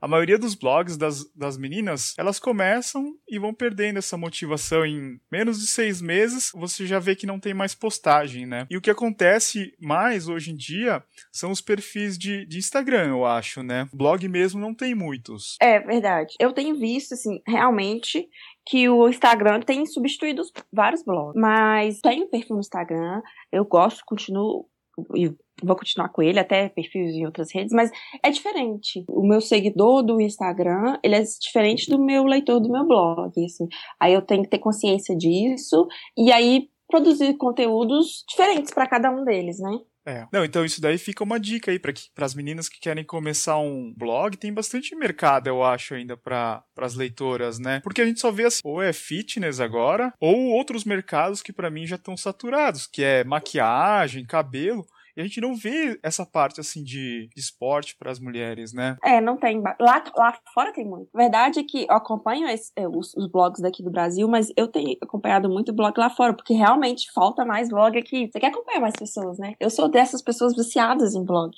A 0.00 0.08
maioria 0.08 0.38
dos 0.38 0.54
blogs 0.54 0.96
das, 0.96 1.30
das 1.34 1.56
meninas, 1.56 2.14
elas 2.18 2.38
começam 2.38 3.14
e 3.28 3.38
vão 3.38 3.54
perdendo 3.54 3.98
essa 3.98 4.16
motivação 4.16 4.84
em 4.84 5.20
menos 5.30 5.60
de 5.60 5.66
seis 5.66 6.00
meses, 6.00 6.50
você 6.54 6.86
já 6.86 6.98
vê 6.98 7.14
que 7.14 7.26
não 7.26 7.40
tem 7.40 7.54
mais 7.54 7.74
postagem, 7.74 8.46
né? 8.46 8.66
E 8.70 8.76
o 8.76 8.80
que 8.80 8.90
acontece 8.90 9.74
mais 9.80 10.28
hoje 10.28 10.52
em 10.52 10.56
dia 10.56 11.02
são 11.32 11.50
os 11.50 11.60
perfis 11.60 12.18
de, 12.18 12.46
de 12.46 12.58
Instagram, 12.58 13.08
eu 13.08 13.24
acho, 13.24 13.62
né? 13.62 13.88
Blog 13.92 14.26
mesmo 14.28 14.60
não 14.60 14.74
tem 14.74 14.94
muitos. 14.94 15.56
É 15.60 15.78
verdade. 15.80 16.34
Eu 16.38 16.52
tenho 16.52 16.78
visto, 16.78 17.14
assim, 17.14 17.40
realmente 17.46 18.28
que 18.66 18.88
o 18.88 19.08
Instagram 19.08 19.60
tem 19.60 19.86
substituído 19.86 20.42
vários 20.72 21.02
blogs. 21.02 21.40
Mas 21.40 22.00
tenho 22.00 22.28
perfil 22.28 22.56
no 22.56 22.60
Instagram, 22.60 23.22
eu 23.50 23.64
gosto, 23.64 24.04
continuo 24.06 24.68
e 25.14 25.34
vou 25.62 25.76
continuar 25.76 26.08
com 26.08 26.22
ele, 26.22 26.38
até 26.38 26.68
perfis 26.68 27.14
em 27.14 27.26
outras 27.26 27.52
redes, 27.52 27.72
mas 27.72 27.90
é 28.22 28.30
diferente. 28.30 29.04
O 29.08 29.26
meu 29.26 29.40
seguidor 29.40 30.02
do 30.02 30.20
Instagram, 30.20 30.98
ele 31.02 31.14
é 31.14 31.22
diferente 31.22 31.90
do 31.90 31.98
meu 31.98 32.24
leitor 32.24 32.60
do 32.60 32.70
meu 32.70 32.86
blog, 32.86 33.32
assim. 33.44 33.68
Aí 33.98 34.12
eu 34.12 34.22
tenho 34.22 34.42
que 34.42 34.50
ter 34.50 34.58
consciência 34.58 35.16
disso 35.16 35.86
e 36.16 36.32
aí 36.32 36.68
produzir 36.88 37.36
conteúdos 37.36 38.24
diferentes 38.28 38.72
para 38.72 38.88
cada 38.88 39.10
um 39.10 39.24
deles, 39.24 39.58
né? 39.60 39.78
É. 40.06 40.26
Não, 40.32 40.44
então 40.44 40.64
isso 40.64 40.80
daí 40.80 40.96
fica 40.96 41.22
uma 41.22 41.38
dica 41.38 41.70
aí 41.70 41.78
para 41.78 41.92
as 42.24 42.34
meninas 42.34 42.68
que 42.68 42.80
querem 42.80 43.04
começar 43.04 43.58
um 43.58 43.92
blog. 43.96 44.36
Tem 44.36 44.52
bastante 44.52 44.96
mercado, 44.96 45.46
eu 45.46 45.62
acho, 45.62 45.94
ainda 45.94 46.16
para 46.16 46.64
as 46.78 46.94
leitoras, 46.94 47.58
né? 47.58 47.80
Porque 47.84 48.00
a 48.00 48.06
gente 48.06 48.18
só 48.18 48.30
vê 48.30 48.46
assim, 48.46 48.60
ou 48.64 48.82
é 48.82 48.92
fitness 48.92 49.60
agora, 49.60 50.12
ou 50.18 50.36
outros 50.52 50.84
mercados 50.84 51.42
que 51.42 51.52
para 51.52 51.70
mim 51.70 51.86
já 51.86 51.96
estão 51.96 52.16
saturados, 52.16 52.86
que 52.86 53.02
é 53.02 53.24
maquiagem, 53.24 54.24
cabelo. 54.24 54.86
E 55.20 55.22
a 55.22 55.26
gente 55.26 55.40
não 55.40 55.54
vê 55.54 56.00
essa 56.02 56.24
parte, 56.24 56.60
assim, 56.60 56.82
de, 56.82 57.28
de 57.34 57.40
esporte 57.40 57.94
para 57.94 58.10
as 58.10 58.18
mulheres, 58.18 58.72
né? 58.72 58.96
É, 59.04 59.20
não 59.20 59.36
tem. 59.36 59.62
Lá, 59.78 60.02
lá 60.16 60.38
fora 60.54 60.72
tem 60.72 60.86
muito. 60.86 61.10
Verdade 61.14 61.60
é 61.60 61.62
que 61.62 61.82
eu 61.82 61.94
acompanho 61.94 62.48
esse, 62.48 62.72
é, 62.74 62.88
os, 62.88 63.14
os, 63.14 63.30
blogs 63.30 63.60
daqui 63.60 63.82
do 63.82 63.90
Brasil, 63.90 64.26
mas 64.26 64.50
eu 64.56 64.66
tenho 64.66 64.96
acompanhado 65.02 65.48
muito 65.48 65.74
blog 65.74 65.94
lá 65.98 66.08
fora, 66.08 66.32
porque 66.32 66.54
realmente 66.54 67.12
falta 67.12 67.44
mais 67.44 67.68
blog 67.68 67.98
aqui. 67.98 68.30
Você 68.32 68.40
quer 68.40 68.46
acompanhar 68.46 68.80
mais 68.80 68.96
pessoas, 68.96 69.38
né? 69.38 69.54
Eu 69.60 69.68
sou 69.68 69.90
dessas 69.90 70.22
pessoas 70.22 70.56
viciadas 70.56 71.14
em 71.14 71.22
blog. 71.22 71.54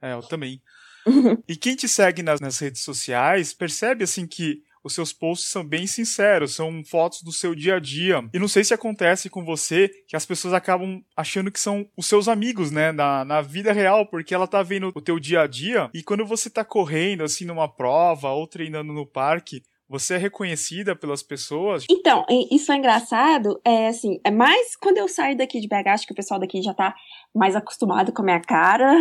é, 0.00 0.12
eu 0.12 0.22
também. 0.22 0.62
e 1.48 1.56
quem 1.56 1.74
te 1.74 1.88
segue 1.88 2.22
nas, 2.22 2.40
nas 2.40 2.58
redes 2.60 2.82
sociais 2.82 3.52
percebe, 3.52 4.04
assim, 4.04 4.28
que 4.28 4.62
os 4.86 4.94
seus 4.94 5.12
posts 5.12 5.50
são 5.50 5.64
bem 5.64 5.86
sinceros, 5.86 6.54
são 6.54 6.82
fotos 6.84 7.22
do 7.22 7.32
seu 7.32 7.54
dia 7.54 7.76
a 7.76 7.80
dia. 7.80 8.24
E 8.32 8.38
não 8.38 8.48
sei 8.48 8.62
se 8.62 8.72
acontece 8.72 9.28
com 9.28 9.44
você 9.44 9.90
que 10.06 10.16
as 10.16 10.24
pessoas 10.24 10.54
acabam 10.54 11.02
achando 11.16 11.50
que 11.50 11.60
são 11.60 11.86
os 11.96 12.06
seus 12.06 12.28
amigos, 12.28 12.70
né, 12.70 12.92
na, 12.92 13.24
na 13.24 13.42
vida 13.42 13.72
real, 13.72 14.06
porque 14.06 14.34
ela 14.34 14.46
tá 14.46 14.62
vendo 14.62 14.92
o 14.94 15.00
teu 15.00 15.18
dia 15.18 15.42
a 15.42 15.46
dia 15.46 15.90
e 15.92 16.02
quando 16.02 16.24
você 16.24 16.48
tá 16.48 16.64
correndo 16.64 17.24
assim 17.24 17.44
numa 17.44 17.68
prova 17.68 18.30
ou 18.30 18.46
treinando 18.46 18.92
no 18.92 19.04
parque, 19.04 19.62
você 19.88 20.14
é 20.14 20.16
reconhecida 20.16 20.96
pelas 20.96 21.22
pessoas? 21.22 21.84
Então, 21.88 22.24
isso 22.50 22.72
é 22.72 22.76
engraçado. 22.76 23.60
É 23.64 23.88
assim, 23.88 24.20
é 24.24 24.30
mais 24.30 24.74
quando 24.76 24.98
eu 24.98 25.08
saio 25.08 25.36
daqui 25.36 25.60
de 25.60 25.68
BH, 25.68 25.88
acho 25.88 26.06
que 26.06 26.12
o 26.12 26.16
pessoal 26.16 26.40
daqui 26.40 26.60
já 26.60 26.74
tá 26.74 26.94
mais 27.36 27.54
acostumado 27.54 28.12
com 28.12 28.22
a 28.22 28.24
minha 28.24 28.40
cara. 28.40 28.92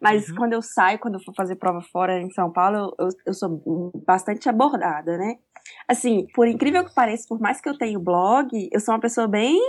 Mas 0.00 0.28
uhum. 0.28 0.36
quando 0.36 0.52
eu 0.54 0.62
saio, 0.62 0.98
quando 0.98 1.14
eu 1.14 1.20
for 1.20 1.34
fazer 1.34 1.56
prova 1.56 1.80
fora 1.80 2.20
em 2.20 2.30
São 2.30 2.52
Paulo, 2.52 2.94
eu, 2.98 3.08
eu 3.26 3.34
sou 3.34 3.60
bastante 4.06 4.48
abordada, 4.48 5.18
né? 5.18 5.36
Assim, 5.86 6.26
por 6.34 6.46
incrível 6.46 6.84
que 6.84 6.94
pareça, 6.94 7.26
por 7.28 7.40
mais 7.40 7.60
que 7.60 7.68
eu 7.68 7.76
tenha 7.76 7.98
blog, 7.98 8.48
eu 8.72 8.80
sou 8.80 8.94
uma 8.94 9.00
pessoa 9.00 9.28
bem 9.28 9.60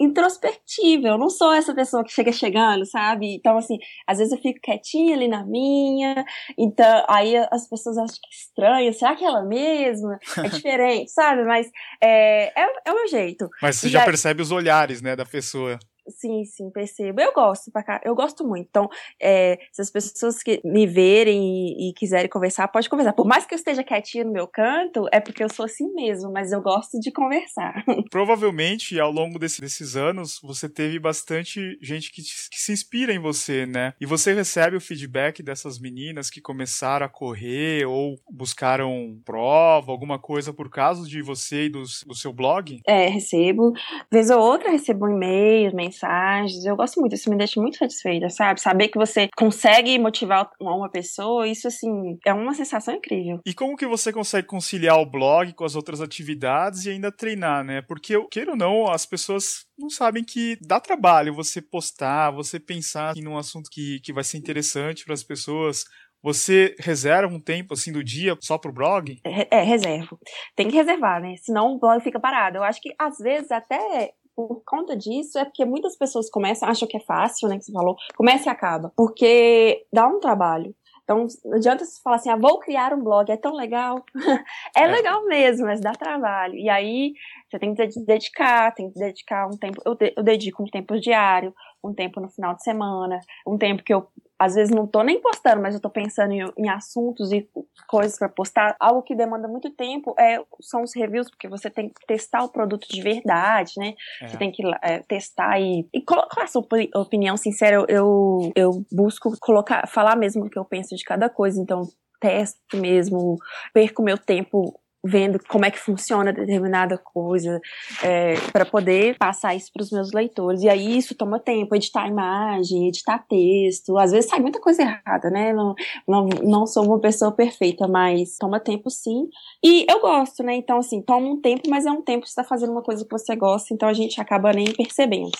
introspectiva. 0.00 1.08
Eu 1.08 1.18
não 1.18 1.28
sou 1.28 1.52
essa 1.52 1.74
pessoa 1.74 2.04
que 2.04 2.12
chega 2.12 2.32
chegando, 2.32 2.84
sabe? 2.86 3.34
Então, 3.34 3.56
assim, 3.58 3.78
às 4.06 4.18
vezes 4.18 4.32
eu 4.32 4.40
fico 4.40 4.60
quietinha 4.62 5.14
ali 5.14 5.28
na 5.28 5.44
minha. 5.44 6.24
Então, 6.58 7.04
aí 7.08 7.36
as 7.50 7.68
pessoas 7.68 7.98
acham 7.98 8.14
que 8.14 8.26
é 8.26 8.30
estranho. 8.30 8.94
Será 8.94 9.14
que 9.16 9.24
é 9.24 9.28
ela 9.28 9.42
mesma? 9.42 10.18
É 10.38 10.48
diferente, 10.48 11.10
sabe? 11.10 11.44
Mas 11.44 11.70
é, 12.00 12.60
é, 12.60 12.72
é 12.86 12.92
o 12.92 12.94
meu 12.94 13.08
jeito. 13.08 13.48
Mas 13.60 13.76
você 13.76 13.88
e 13.88 13.90
já 13.90 14.00
aí... 14.00 14.06
percebe 14.06 14.42
os 14.42 14.50
olhares, 14.50 15.02
né, 15.02 15.14
da 15.14 15.26
pessoa. 15.26 15.78
Sim, 16.08 16.44
sim, 16.44 16.70
percebo. 16.70 17.20
Eu 17.20 17.32
gosto, 17.32 17.70
eu 18.04 18.14
gosto 18.14 18.46
muito. 18.46 18.66
Então, 18.68 18.88
é, 19.20 19.58
se 19.72 19.80
as 19.80 19.90
pessoas 19.90 20.42
que 20.42 20.60
me 20.64 20.86
verem 20.86 21.42
e, 21.42 21.90
e, 21.90 21.92
quiserem 21.94 22.28
conversar, 22.28 22.68
pode 22.68 22.88
conversar. 22.88 23.12
Por 23.12 23.26
mais 23.26 23.46
que 23.46 23.54
eu 23.54 23.56
esteja 23.56 23.82
quietinha 23.82 24.24
no 24.24 24.32
meu 24.32 24.46
canto, 24.46 25.06
é 25.12 25.20
porque 25.20 25.42
eu 25.42 25.48
sou 25.48 25.64
assim 25.64 25.92
mesmo, 25.94 26.30
mas 26.32 26.52
eu 26.52 26.60
gosto 26.60 27.00
de 27.00 27.10
conversar. 27.10 27.84
Provavelmente, 28.10 28.98
ao 29.00 29.10
longo 29.10 29.38
desse, 29.38 29.60
desses 29.60 29.96
anos, 29.96 30.38
você 30.42 30.68
teve 30.68 30.98
bastante 30.98 31.78
gente 31.80 32.12
que, 32.12 32.22
que 32.22 32.60
se 32.60 32.72
inspira 32.72 33.12
em 33.12 33.18
você, 33.18 33.66
né? 33.66 33.94
E 34.00 34.06
você 34.06 34.32
recebe 34.32 34.76
o 34.76 34.80
feedback 34.80 35.42
dessas 35.42 35.78
meninas 35.78 36.30
que 36.30 36.40
começaram 36.40 37.06
a 37.06 37.08
correr 37.08 37.86
ou 37.86 38.18
buscaram 38.30 39.18
prova, 39.24 39.90
alguma 39.90 40.18
coisa 40.18 40.52
por 40.52 40.68
causa 40.68 41.08
de 41.08 41.22
você 41.22 41.64
e 41.64 41.68
do, 41.68 41.82
do 42.06 42.14
seu 42.14 42.32
blog? 42.32 42.80
É, 42.86 43.08
recebo. 43.08 43.72
Vez 44.10 44.30
ou 44.30 44.40
outra 44.40 44.70
recebo 44.70 45.06
um 45.06 45.14
e-mail, 45.14 45.74
mensagens. 45.94 46.64
Eu 46.64 46.76
gosto 46.76 47.00
muito, 47.00 47.14
isso 47.14 47.30
me 47.30 47.36
deixa 47.36 47.60
muito 47.60 47.78
satisfeita, 47.78 48.28
sabe? 48.28 48.60
Saber 48.60 48.88
que 48.88 48.98
você 48.98 49.28
consegue 49.36 49.98
motivar 49.98 50.50
uma 50.60 50.90
pessoa, 50.90 51.46
isso 51.46 51.68
assim, 51.68 52.18
é 52.26 52.32
uma 52.32 52.54
sensação 52.54 52.94
incrível. 52.94 53.40
E 53.46 53.54
como 53.54 53.76
que 53.76 53.86
você 53.86 54.12
consegue 54.12 54.46
conciliar 54.46 54.98
o 54.98 55.06
blog 55.06 55.52
com 55.54 55.64
as 55.64 55.76
outras 55.76 56.00
atividades 56.00 56.84
e 56.84 56.90
ainda 56.90 57.12
treinar, 57.12 57.64
né? 57.64 57.82
Porque, 57.82 58.20
queira 58.28 58.52
ou 58.52 58.56
não, 58.56 58.90
as 58.90 59.06
pessoas 59.06 59.66
não 59.78 59.88
sabem 59.88 60.24
que 60.24 60.58
dá 60.60 60.80
trabalho 60.80 61.34
você 61.34 61.62
postar, 61.62 62.30
você 62.30 62.58
pensar 62.58 63.16
em 63.16 63.26
um 63.26 63.38
assunto 63.38 63.70
que, 63.70 64.00
que 64.00 64.12
vai 64.12 64.24
ser 64.24 64.38
interessante 64.38 65.04
para 65.04 65.14
as 65.14 65.22
pessoas. 65.22 65.84
Você 66.22 66.74
reserva 66.78 67.34
um 67.34 67.40
tempo 67.40 67.74
assim 67.74 67.92
do 67.92 68.02
dia 68.02 68.34
só 68.40 68.56
pro 68.56 68.72
blog? 68.72 69.20
É, 69.22 69.58
é, 69.58 69.62
reservo. 69.62 70.18
Tem 70.56 70.68
que 70.68 70.76
reservar, 70.76 71.20
né? 71.20 71.34
Senão 71.36 71.74
o 71.74 71.78
blog 71.78 72.02
fica 72.02 72.18
parado. 72.18 72.56
Eu 72.56 72.64
acho 72.64 72.80
que 72.80 72.94
às 72.98 73.18
vezes 73.18 73.50
até 73.50 74.14
por 74.34 74.62
conta 74.64 74.96
disso 74.96 75.38
é 75.38 75.44
porque 75.44 75.64
muitas 75.64 75.96
pessoas 75.96 76.30
começam, 76.30 76.68
acham 76.68 76.88
que 76.88 76.96
é 76.96 77.00
fácil, 77.00 77.48
né, 77.48 77.58
que 77.58 77.64
você 77.64 77.72
falou, 77.72 77.96
começa 78.16 78.48
e 78.48 78.52
acaba, 78.52 78.92
porque 78.96 79.86
dá 79.92 80.06
um 80.06 80.20
trabalho. 80.20 80.74
Então, 81.04 81.26
não 81.44 81.56
adianta 81.56 81.84
você 81.84 82.00
falar 82.02 82.16
assim, 82.16 82.30
ah, 82.30 82.36
vou 82.36 82.58
criar 82.58 82.94
um 82.94 83.04
blog, 83.04 83.30
é 83.30 83.36
tão 83.36 83.54
legal. 83.54 84.02
é, 84.74 84.84
é, 84.84 84.86
legal 84.86 85.24
mesmo, 85.26 85.66
mas 85.66 85.78
dá 85.78 85.92
trabalho. 85.92 86.54
E 86.54 86.68
aí, 86.70 87.12
você 87.46 87.58
tem 87.58 87.74
que 87.74 88.00
dedicar, 88.06 88.74
tem 88.74 88.90
que 88.90 88.98
dedicar 88.98 89.46
um 89.46 89.56
tempo, 89.56 89.82
eu, 89.84 89.94
de, 89.94 90.14
eu 90.16 90.22
dedico 90.22 90.62
um 90.62 90.66
tempo 90.66 90.98
diário, 90.98 91.54
um 91.84 91.92
tempo 91.92 92.20
no 92.20 92.30
final 92.30 92.54
de 92.54 92.62
semana, 92.62 93.20
um 93.46 93.58
tempo 93.58 93.82
que 93.82 93.92
eu 93.92 94.08
às 94.44 94.54
vezes 94.54 94.74
não 94.74 94.86
tô 94.86 95.02
nem 95.02 95.20
postando, 95.20 95.62
mas 95.62 95.74
eu 95.74 95.80
tô 95.80 95.88
pensando 95.88 96.32
em, 96.32 96.44
em 96.58 96.68
assuntos 96.68 97.32
e 97.32 97.48
coisas 97.88 98.18
para 98.18 98.28
postar. 98.28 98.76
Algo 98.78 99.02
que 99.02 99.14
demanda 99.14 99.48
muito 99.48 99.70
tempo 99.70 100.14
é, 100.18 100.38
são 100.60 100.82
os 100.82 100.94
reviews, 100.94 101.30
porque 101.30 101.48
você 101.48 101.70
tem 101.70 101.88
que 101.88 102.06
testar 102.06 102.44
o 102.44 102.50
produto 102.50 102.86
de 102.86 103.00
verdade, 103.00 103.72
né? 103.78 103.94
É. 104.20 104.28
Você 104.28 104.36
tem 104.36 104.52
que 104.52 104.62
é, 104.82 104.98
testar 105.00 105.58
e, 105.58 105.88
e 105.92 106.02
colocar 106.02 106.44
a 106.44 106.46
sua 106.46 106.64
opinião 106.96 107.36
sincera. 107.36 107.76
Eu, 107.76 107.86
eu, 107.88 108.52
eu 108.54 108.70
busco 108.92 109.32
colocar, 109.40 109.88
falar 109.88 110.16
mesmo 110.16 110.44
o 110.44 110.50
que 110.50 110.58
eu 110.58 110.64
penso 110.64 110.94
de 110.94 111.04
cada 111.04 111.30
coisa, 111.30 111.60
então 111.60 111.82
testo 112.20 112.76
mesmo, 112.76 113.36
perco 113.72 114.02
meu 114.02 114.18
tempo 114.18 114.78
vendo 115.04 115.38
como 115.46 115.66
é 115.66 115.70
que 115.70 115.78
funciona 115.78 116.32
determinada 116.32 116.96
coisa 116.96 117.60
é, 118.02 118.36
para 118.52 118.64
poder 118.64 119.16
passar 119.18 119.54
isso 119.54 119.70
para 119.72 119.82
os 119.82 119.90
meus 119.90 120.12
leitores. 120.12 120.62
E 120.62 120.68
aí 120.68 120.96
isso 120.96 121.14
toma 121.14 121.38
tempo, 121.38 121.74
editar 121.74 122.08
imagem, 122.08 122.88
editar 122.88 123.18
texto. 123.18 123.98
Às 123.98 124.12
vezes 124.12 124.30
sai 124.30 124.40
muita 124.40 124.60
coisa 124.60 124.82
errada, 124.82 125.30
né? 125.30 125.52
Não, 125.52 125.74
não, 126.08 126.26
não 126.42 126.66
sou 126.66 126.84
uma 126.84 126.98
pessoa 126.98 127.32
perfeita, 127.32 127.86
mas 127.86 128.38
toma 128.38 128.58
tempo 128.58 128.88
sim. 128.90 129.28
E 129.62 129.84
eu 129.88 130.00
gosto, 130.00 130.42
né? 130.42 130.54
Então, 130.54 130.78
assim, 130.78 131.02
toma 131.02 131.26
um 131.26 131.40
tempo, 131.40 131.68
mas 131.68 131.84
é 131.84 131.90
um 131.90 132.02
tempo 132.02 132.22
que 132.22 132.28
você 132.28 132.40
está 132.40 132.44
fazendo 132.44 132.72
uma 132.72 132.82
coisa 132.82 133.04
que 133.04 133.10
você 133.10 133.36
gosta, 133.36 133.74
então 133.74 133.88
a 133.88 133.94
gente 133.94 134.20
acaba 134.20 134.52
nem 134.52 134.72
percebendo. 134.72 135.32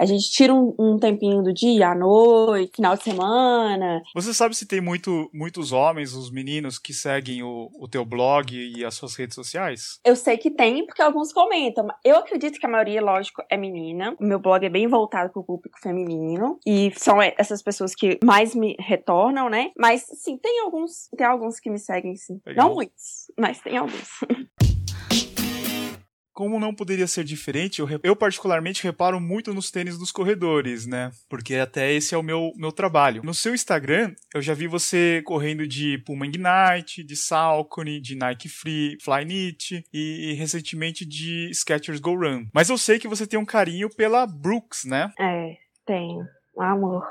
A 0.00 0.06
gente 0.06 0.30
tira 0.30 0.54
um, 0.54 0.74
um, 0.78 0.98
tempinho 0.98 1.42
do 1.42 1.52
dia, 1.52 1.90
à 1.90 1.94
noite, 1.94 2.76
final 2.76 2.96
de 2.96 3.02
semana. 3.02 4.00
Você 4.14 4.32
sabe 4.32 4.56
se 4.56 4.64
tem 4.64 4.80
muito, 4.80 5.28
muitos 5.30 5.72
homens, 5.72 6.14
os 6.14 6.30
meninos, 6.30 6.78
que 6.78 6.94
seguem 6.94 7.42
o, 7.42 7.70
o 7.78 7.86
teu 7.86 8.02
blog 8.02 8.50
e 8.50 8.82
as 8.82 8.94
suas 8.94 9.09
redes 9.14 9.34
sociais? 9.34 10.00
Eu 10.04 10.16
sei 10.16 10.36
que 10.36 10.50
tem, 10.50 10.86
porque 10.86 11.02
alguns 11.02 11.32
comentam. 11.32 11.88
Eu 12.04 12.16
acredito 12.16 12.58
que 12.58 12.66
a 12.66 12.68
maioria, 12.68 13.02
lógico, 13.02 13.42
é 13.50 13.56
menina. 13.56 14.16
O 14.20 14.24
meu 14.24 14.38
blog 14.38 14.64
é 14.64 14.68
bem 14.68 14.86
voltado 14.86 15.32
para 15.32 15.40
o 15.40 15.44
público 15.44 15.78
feminino. 15.80 16.58
E 16.66 16.92
são 16.96 17.20
essas 17.20 17.62
pessoas 17.62 17.94
que 17.94 18.18
mais 18.24 18.54
me 18.54 18.76
retornam, 18.78 19.48
né? 19.48 19.70
Mas, 19.78 20.02
sim, 20.02 20.36
tem 20.38 20.60
alguns, 20.60 21.08
tem 21.16 21.26
alguns 21.26 21.60
que 21.60 21.70
me 21.70 21.78
seguem, 21.78 22.16
sim. 22.16 22.40
Legal. 22.46 22.68
Não 22.68 22.74
muitos, 22.74 23.30
mas 23.38 23.60
tem 23.60 23.76
alguns. 23.76 24.20
como 26.40 26.58
não 26.58 26.74
poderia 26.74 27.06
ser 27.06 27.22
diferente, 27.22 27.80
eu, 27.80 28.00
eu, 28.02 28.16
particularmente 28.16 28.82
reparo 28.82 29.20
muito 29.20 29.52
nos 29.52 29.70
tênis 29.70 29.98
dos 29.98 30.10
corredores, 30.10 30.86
né? 30.86 31.10
Porque 31.28 31.56
até 31.56 31.92
esse 31.92 32.14
é 32.14 32.18
o 32.18 32.22
meu, 32.22 32.50
meu 32.56 32.72
trabalho. 32.72 33.20
No 33.22 33.34
seu 33.34 33.54
Instagram, 33.54 34.14
eu 34.34 34.40
já 34.40 34.54
vi 34.54 34.66
você 34.66 35.20
correndo 35.26 35.68
de 35.68 35.98
Puma 35.98 36.24
Ignite, 36.24 37.04
de 37.04 37.14
Saucony, 37.14 38.00
de 38.00 38.16
Nike 38.16 38.48
Free, 38.48 38.96
Flyknit 39.04 39.84
e, 39.92 40.30
e 40.30 40.32
recentemente 40.32 41.04
de 41.04 41.50
Skechers 41.52 42.00
Go 42.00 42.14
Run. 42.14 42.46
Mas 42.54 42.70
eu 42.70 42.78
sei 42.78 42.98
que 42.98 43.06
você 43.06 43.26
tem 43.26 43.38
um 43.38 43.44
carinho 43.44 43.94
pela 43.94 44.26
Brooks, 44.26 44.86
né? 44.86 45.12
É, 45.20 45.58
tenho. 45.84 46.26
Amor. 46.58 47.06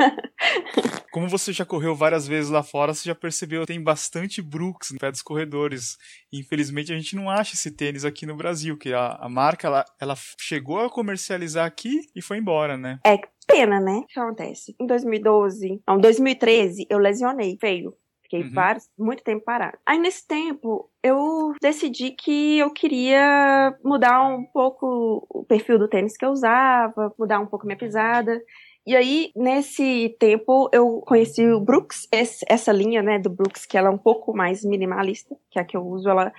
Como 1.12 1.28
você 1.28 1.52
já 1.52 1.64
correu 1.64 1.94
várias 1.94 2.26
vezes 2.26 2.50
lá 2.50 2.62
fora, 2.62 2.94
você 2.94 3.08
já 3.08 3.14
percebeu 3.14 3.62
que 3.62 3.68
tem 3.68 3.82
bastante 3.82 4.40
Brooks 4.40 4.92
no 4.92 4.98
pé 4.98 5.10
dos 5.10 5.22
corredores. 5.22 5.96
Infelizmente 6.32 6.92
a 6.92 6.96
gente 6.96 7.16
não 7.16 7.28
acha 7.28 7.54
esse 7.54 7.70
tênis 7.70 8.04
aqui 8.04 8.24
no 8.24 8.36
Brasil, 8.36 8.76
que 8.76 8.92
a, 8.92 9.18
a 9.20 9.28
marca 9.28 9.66
ela, 9.66 9.84
ela 10.00 10.14
chegou 10.38 10.80
a 10.80 10.90
comercializar 10.90 11.66
aqui 11.66 12.00
e 12.14 12.22
foi 12.22 12.38
embora, 12.38 12.76
né? 12.76 13.00
É 13.04 13.18
pena, 13.46 13.80
né? 13.80 13.98
O 13.98 14.06
que 14.06 14.20
acontece? 14.20 14.74
Em 14.80 14.86
2012, 14.86 15.82
não, 15.86 15.98
2013, 15.98 16.86
eu 16.88 16.98
lesionei 16.98 17.56
feio. 17.60 17.94
Fiquei 18.22 18.44
uhum. 18.44 18.54
vários, 18.54 18.88
muito 18.96 19.24
tempo 19.24 19.44
parado. 19.44 19.76
Aí 19.84 19.98
nesse 19.98 20.24
tempo, 20.24 20.88
eu 21.02 21.52
decidi 21.60 22.12
que 22.12 22.58
eu 22.58 22.72
queria 22.72 23.76
mudar 23.84 24.22
um 24.22 24.44
pouco 24.44 25.26
o 25.28 25.44
perfil 25.44 25.80
do 25.80 25.88
tênis 25.88 26.16
que 26.16 26.24
eu 26.24 26.30
usava, 26.30 27.12
mudar 27.18 27.40
um 27.40 27.46
pouco 27.46 27.66
minha 27.66 27.76
pisada. 27.76 28.40
E 28.86 28.96
aí, 28.96 29.30
nesse 29.36 30.16
tempo, 30.18 30.68
eu 30.72 31.00
conheci 31.06 31.46
o 31.46 31.60
Brooks, 31.60 32.08
esse, 32.10 32.44
essa 32.48 32.72
linha, 32.72 33.02
né, 33.02 33.18
do 33.18 33.30
Brooks, 33.30 33.66
que 33.66 33.76
ela 33.76 33.88
é 33.88 33.92
um 33.92 33.98
pouco 33.98 34.34
mais 34.34 34.64
minimalista, 34.64 35.36
que 35.50 35.58
é 35.58 35.62
a 35.62 35.64
que 35.64 35.76
eu 35.76 35.86
uso, 35.86 36.08
ela 36.08 36.32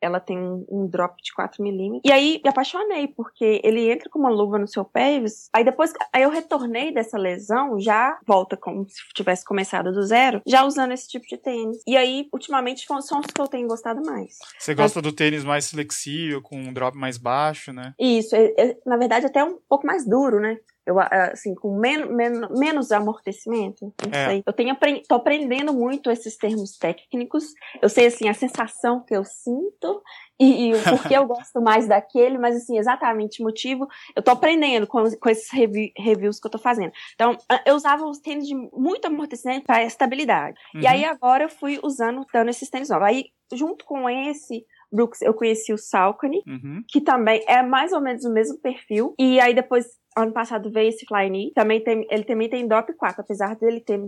ela 0.00 0.20
tem 0.20 0.38
um, 0.38 0.86
drop 0.86 1.22
de 1.22 1.32
4 1.32 1.62
milímetros. 1.62 2.02
E 2.04 2.12
aí 2.12 2.40
me 2.42 2.50
apaixonei, 2.50 3.08
porque 3.08 3.60
ele 3.64 3.90
entra 3.90 4.08
com 4.10 4.18
uma 4.18 4.30
luva 4.30 4.58
no 4.58 4.68
seu 4.68 4.84
pés. 4.84 5.48
Aí 5.52 5.64
depois, 5.64 5.92
aí 6.12 6.22
eu 6.22 6.30
retornei 6.30 6.92
dessa 6.92 7.18
lesão, 7.18 7.78
já 7.80 8.18
volta 8.26 8.56
como 8.56 8.88
se 8.88 9.00
tivesse 9.14 9.44
começado 9.44 9.92
do 9.92 10.02
zero, 10.02 10.40
já 10.46 10.64
usando 10.64 10.92
esse 10.92 11.08
tipo 11.08 11.26
de 11.26 11.36
tênis. 11.36 11.78
E 11.86 11.96
aí, 11.96 12.28
ultimamente, 12.32 12.86
são 12.86 13.20
os 13.20 13.26
que 13.26 13.40
eu 13.40 13.48
tenho 13.48 13.68
gostado 13.68 14.02
mais. 14.04 14.38
Você 14.58 14.74
gosta 14.74 15.02
do 15.02 15.12
tênis 15.12 15.44
mais 15.44 15.70
flexível, 15.70 16.42
com 16.42 16.56
um 16.56 16.72
drop 16.72 16.96
mais 16.96 17.18
baixo, 17.18 17.72
né? 17.72 17.94
Isso, 17.98 18.34
é, 18.34 18.52
é, 18.58 18.76
na 18.86 18.96
verdade, 18.96 19.26
até 19.26 19.42
um 19.42 19.58
pouco 19.68 19.86
mais 19.86 20.06
duro, 20.06 20.40
né? 20.40 20.58
Eu 20.86 20.98
assim 21.00 21.54
com 21.54 21.78
men 21.78 22.06
men 22.06 22.48
menos 22.56 22.92
amortecimento 22.92 23.92
não 24.04 24.12
é. 24.12 24.28
sei 24.28 24.42
eu 24.46 24.52
tenho 24.52 24.72
apre 24.72 25.02
tô 25.08 25.16
aprendendo 25.16 25.72
muito 25.72 26.10
esses 26.10 26.36
termos 26.36 26.78
técnicos 26.78 27.52
eu 27.82 27.88
sei 27.88 28.06
assim 28.06 28.28
a 28.28 28.34
sensação 28.34 29.04
que 29.04 29.14
eu 29.14 29.24
sinto 29.24 30.02
e, 30.38 30.68
e 30.68 30.74
o 30.74 30.82
porquê 30.82 31.16
eu 31.16 31.26
gosto 31.26 31.60
mais 31.60 31.88
daquele 31.88 32.38
mas 32.38 32.56
assim 32.56 32.78
exatamente 32.78 33.42
o 33.42 33.44
motivo 33.44 33.86
eu 34.14 34.22
tô 34.22 34.30
aprendendo 34.30 34.86
com, 34.86 35.02
com 35.18 35.28
esses 35.28 35.50
revi 35.52 35.92
reviews 35.96 36.38
que 36.38 36.46
eu 36.46 36.50
tô 36.50 36.58
fazendo 36.58 36.92
então 37.14 37.36
eu 37.64 37.74
usava 37.74 38.06
os 38.06 38.18
tênis 38.18 38.46
de 38.46 38.54
muito 38.72 39.06
amortecimento 39.06 39.66
para 39.66 39.82
estabilidade 39.82 40.58
uhum. 40.74 40.82
e 40.82 40.86
aí 40.86 41.04
agora 41.04 41.44
eu 41.44 41.48
fui 41.48 41.80
usando 41.82 42.24
dando 42.32 42.50
esses 42.50 42.70
tênis 42.70 42.88
novos 42.88 43.08
aí 43.08 43.26
junto 43.52 43.84
com 43.84 44.08
esse 44.08 44.64
Brooks, 44.92 45.20
eu 45.20 45.34
conheci 45.34 45.72
o 45.72 45.78
Salcone, 45.78 46.42
uhum. 46.46 46.82
que 46.88 47.00
também 47.00 47.44
é 47.46 47.62
mais 47.62 47.92
ou 47.92 48.00
menos 48.00 48.24
o 48.24 48.32
mesmo 48.32 48.58
perfil. 48.58 49.14
E 49.18 49.40
aí 49.40 49.54
depois 49.54 49.86
ano 50.16 50.32
passado 50.32 50.70
veio 50.70 50.88
esse 50.88 51.04
Flyknit, 51.04 51.52
também 51.52 51.80
tem, 51.82 52.06
ele 52.10 52.24
também 52.24 52.48
tem 52.48 52.66
DOP 52.66 52.94
4, 52.94 53.20
apesar 53.20 53.54
dele 53.56 53.80
ter 53.80 54.00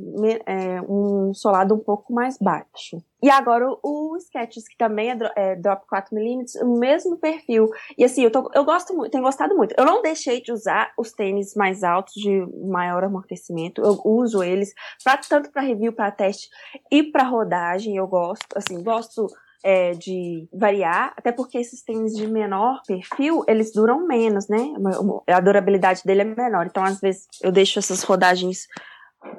é, 0.47 0.81
um 0.89 1.35
solado 1.35 1.75
um 1.75 1.79
pouco 1.79 2.13
mais 2.15 2.39
baixo. 2.39 3.03
E 3.23 3.29
agora 3.29 3.69
o, 3.69 3.79
o 3.83 4.19
Skechers, 4.19 4.67
que 4.67 4.77
também 4.79 5.11
é, 5.11 5.19
é 5.37 5.57
DOP 5.57 5.83
4mm, 5.93 6.63
o 6.63 6.79
mesmo 6.79 7.19
perfil. 7.19 7.69
E 7.99 8.05
assim, 8.05 8.23
eu, 8.23 8.31
tô, 8.31 8.51
eu 8.55 8.65
gosto 8.65 8.95
muito, 8.95 9.11
tenho 9.11 9.25
gostado 9.25 9.55
muito. 9.55 9.75
Eu 9.77 9.85
não 9.85 10.01
deixei 10.01 10.41
de 10.41 10.51
usar 10.51 10.93
os 10.97 11.13
tênis 11.13 11.55
mais 11.55 11.85
altos, 11.85 12.15
de 12.15 12.47
maior 12.67 13.05
amortecimento. 13.05 13.83
Eu 13.83 14.01
uso 14.05 14.43
eles 14.43 14.73
pra, 15.05 15.19
tanto 15.19 15.51
para 15.53 15.63
review, 15.63 15.93
para 15.93 16.11
teste 16.11 16.49
e 16.91 17.03
para 17.03 17.25
rodagem. 17.25 17.97
Eu 17.97 18.07
gosto, 18.07 18.47
assim, 18.57 18.83
gosto 18.83 19.27
é, 19.65 19.93
de 19.93 20.49
variar, 20.53 21.13
até 21.17 21.33
porque 21.33 21.59
esses 21.59 21.83
tênis 21.83 22.15
de 22.15 22.27
menor 22.27 22.81
perfil, 22.87 23.45
eles 23.49 23.73
duram 23.73 24.07
menos, 24.07 24.49
né? 24.49 24.73
A 25.27 25.41
durabilidade 25.41 26.03
dele 26.05 26.23
é 26.23 26.25
menor. 26.25 26.67
Então, 26.67 26.85
às 26.85 27.01
vezes, 27.01 27.27
eu 27.43 27.51
deixo 27.51 27.79
essas 27.79 28.03
rodagens 28.03 28.67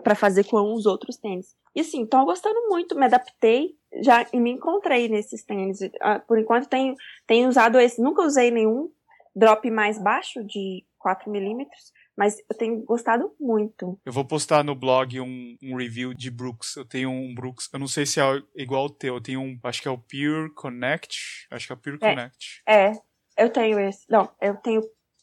para 0.03 0.15
fazer 0.15 0.45
com 0.45 0.73
os 0.73 0.85
outros 0.85 1.17
tênis. 1.17 1.55
E 1.75 1.81
assim, 1.81 2.05
tô 2.05 2.25
gostando 2.25 2.67
muito, 2.67 2.95
me 2.95 3.05
adaptei 3.05 3.75
já 4.01 4.25
e 4.33 4.39
me 4.39 4.51
encontrei 4.51 5.07
nesses 5.07 5.43
tênis. 5.43 5.79
Ah, 6.01 6.19
por 6.19 6.37
enquanto 6.37 6.67
tenho, 6.67 6.95
tenho 7.25 7.47
usado 7.47 7.79
esse, 7.79 8.01
nunca 8.01 8.23
usei 8.23 8.51
nenhum 8.51 8.89
drop 9.35 9.69
mais 9.71 9.97
baixo 9.97 10.43
de 10.43 10.83
4 10.97 11.31
milímetros, 11.31 11.93
mas 12.19 12.37
eu 12.49 12.57
tenho 12.57 12.83
gostado 12.83 13.33
muito. 13.39 13.97
Eu 14.05 14.11
vou 14.11 14.25
postar 14.25 14.61
no 14.61 14.75
blog 14.75 15.21
um, 15.21 15.55
um, 15.63 15.77
review 15.77 16.13
de 16.13 16.29
Brooks. 16.29 16.75
Eu 16.75 16.83
tenho 16.83 17.09
um 17.09 17.33
Brooks, 17.33 17.69
eu 17.71 17.79
não 17.79 17.87
sei 17.87 18.05
se 18.05 18.19
é 18.19 18.25
igual 18.57 18.81
ao 18.81 18.89
teu, 18.89 19.15
eu 19.15 19.21
tenho 19.21 19.39
um, 19.39 19.57
acho 19.63 19.81
que 19.81 19.87
é 19.87 19.91
o 19.91 19.97
Pure 19.97 20.53
Connect. 20.53 21.47
Acho 21.49 21.67
que 21.67 21.71
é 21.71 21.75
o 21.75 21.79
Pure 21.79 21.97
é, 22.01 22.09
Connect. 22.09 22.61
É, 22.67 22.91
eu 23.37 23.49
tenho 23.49 23.79
esse. 23.79 24.05
Não, 24.09 24.29
eu 24.41 24.57
tenho. 24.57 24.81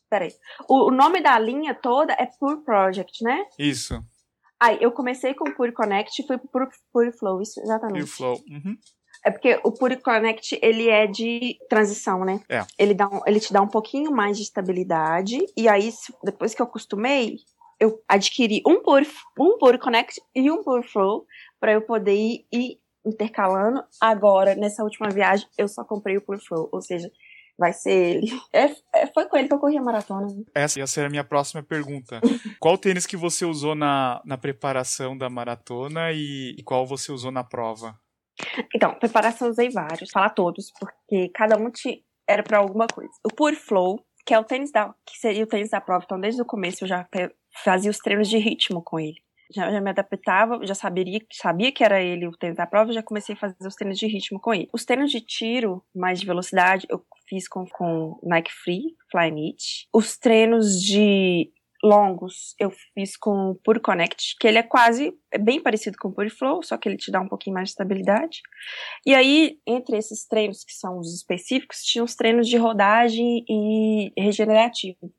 Peraí. 0.08 0.32
O, 0.66 0.88
o 0.88 0.90
nome 0.90 1.20
da 1.20 1.38
linha 1.38 1.74
toda 1.74 2.14
é 2.14 2.24
Pure 2.40 2.64
Project, 2.64 3.22
né? 3.22 3.44
Isso. 3.58 4.02
Aí, 4.58 4.78
eu 4.80 4.90
comecei 4.90 5.34
com 5.34 5.50
o 5.50 5.54
Pure 5.54 5.72
Connect 5.72 6.22
e 6.22 6.26
fui 6.26 6.38
pro 6.38 6.48
Pure, 6.48 6.70
Pure 6.90 7.12
Flow, 7.12 7.42
isso, 7.42 7.60
exatamente. 7.60 7.98
Pure 7.98 8.10
Flow. 8.10 8.42
Uhum. 8.48 8.78
É 9.26 9.30
porque 9.32 9.58
o 9.64 9.72
Pure 9.72 9.96
Connect, 9.96 10.56
ele 10.62 10.88
é 10.88 11.04
de 11.04 11.58
transição, 11.68 12.24
né? 12.24 12.40
É. 12.48 12.64
Ele, 12.78 12.94
dá 12.94 13.08
um, 13.08 13.20
ele 13.26 13.40
te 13.40 13.52
dá 13.52 13.60
um 13.60 13.66
pouquinho 13.66 14.12
mais 14.12 14.36
de 14.36 14.44
estabilidade. 14.44 15.36
E 15.56 15.68
aí, 15.68 15.92
depois 16.22 16.54
que 16.54 16.62
eu 16.62 16.66
acostumei, 16.66 17.38
eu 17.80 18.00
adquiri 18.06 18.62
um 18.64 18.80
Pure, 18.80 19.04
um 19.36 19.58
Pure 19.58 19.78
Connect 19.78 20.22
e 20.32 20.48
um 20.48 20.62
Pure 20.62 20.86
Flow 20.86 21.26
para 21.58 21.72
eu 21.72 21.82
poder 21.82 22.14
ir, 22.14 22.46
ir 22.52 22.78
intercalando. 23.04 23.82
Agora, 24.00 24.54
nessa 24.54 24.84
última 24.84 25.08
viagem, 25.08 25.48
eu 25.58 25.66
só 25.66 25.82
comprei 25.82 26.16
o 26.16 26.22
Pure 26.22 26.38
Flow. 26.38 26.68
Ou 26.70 26.80
seja, 26.80 27.10
vai 27.58 27.72
ser 27.72 27.90
ele. 27.90 28.28
É, 28.52 28.70
é, 28.94 29.06
foi 29.12 29.26
com 29.26 29.36
ele 29.36 29.48
que 29.48 29.54
eu 29.54 29.58
corri 29.58 29.76
a 29.76 29.82
maratona. 29.82 30.28
Essa 30.54 30.78
ia 30.78 30.86
ser 30.86 31.04
a 31.04 31.10
minha 31.10 31.24
próxima 31.24 31.64
pergunta. 31.64 32.20
qual 32.60 32.78
tênis 32.78 33.06
que 33.06 33.16
você 33.16 33.44
usou 33.44 33.74
na, 33.74 34.22
na 34.24 34.38
preparação 34.38 35.18
da 35.18 35.28
maratona 35.28 36.12
e, 36.12 36.54
e 36.56 36.62
qual 36.62 36.86
você 36.86 37.10
usou 37.10 37.32
na 37.32 37.42
prova? 37.42 37.98
Então, 38.74 38.94
preparação 38.94 39.48
usei 39.48 39.70
vários, 39.70 40.10
falar 40.10 40.30
todos, 40.30 40.72
porque 40.78 41.28
cada 41.34 41.56
um 41.56 41.70
te 41.70 42.04
era 42.28 42.42
para 42.42 42.58
alguma 42.58 42.86
coisa. 42.86 43.12
O 43.24 43.28
Pure 43.28 43.56
Flow, 43.56 44.04
que 44.26 44.34
é 44.34 44.38
o 44.38 44.44
tênis 44.44 44.72
da, 44.72 44.92
que 45.06 45.16
seria 45.18 45.44
o 45.44 45.46
tênis 45.46 45.70
da 45.70 45.80
prova, 45.80 46.04
então 46.04 46.20
desde 46.20 46.42
o 46.42 46.44
começo 46.44 46.84
eu 46.84 46.88
já 46.88 47.06
fazia 47.64 47.90
os 47.90 47.98
treinos 47.98 48.28
de 48.28 48.38
ritmo 48.38 48.82
com 48.82 48.98
ele. 48.98 49.16
Já, 49.54 49.70
já 49.70 49.80
me 49.80 49.90
adaptava, 49.90 50.66
já 50.66 50.74
saberia, 50.74 51.20
sabia 51.32 51.70
que 51.70 51.84
era 51.84 52.02
ele 52.02 52.26
o 52.26 52.32
tênis 52.32 52.56
da 52.56 52.66
prova, 52.66 52.92
já 52.92 53.02
comecei 53.02 53.36
a 53.36 53.38
fazer 53.38 53.56
os 53.64 53.76
treinos 53.76 53.96
de 53.96 54.06
ritmo 54.06 54.40
com 54.40 54.52
ele. 54.52 54.68
Os 54.72 54.84
treinos 54.84 55.10
de 55.12 55.20
tiro, 55.20 55.84
mais 55.94 56.18
de 56.18 56.26
velocidade, 56.26 56.84
eu 56.90 57.00
fiz 57.28 57.46
com, 57.48 57.64
com 57.64 58.18
Nike 58.24 58.52
Free, 58.52 58.96
Flyknit. 59.10 59.86
Os 59.92 60.18
treinos 60.18 60.82
de 60.82 61.52
longos 61.86 62.54
eu 62.58 62.70
fiz 62.94 63.16
com 63.16 63.50
o 63.50 63.54
Pure 63.54 63.80
Connect, 63.80 64.36
que 64.40 64.46
ele 64.46 64.58
é 64.58 64.62
quase 64.62 65.14
é 65.32 65.38
bem 65.38 65.62
parecido 65.62 65.96
com 65.98 66.08
o 66.08 66.12
Pure 66.12 66.30
Flow, 66.30 66.62
só 66.62 66.76
que 66.76 66.88
ele 66.88 66.96
te 66.96 67.10
dá 67.10 67.20
um 67.20 67.28
pouquinho 67.28 67.54
mais 67.54 67.68
de 67.68 67.72
estabilidade. 67.72 68.40
E 69.04 69.14
aí, 69.14 69.58
entre 69.66 69.96
esses 69.96 70.26
treinos 70.26 70.64
que 70.64 70.72
são 70.72 70.98
os 70.98 71.14
específicos, 71.14 71.82
tinha 71.82 72.04
os 72.04 72.14
treinos 72.14 72.48
de 72.48 72.56
rodagem 72.56 73.44
e 73.48 74.12
regenerativo. 74.18 75.12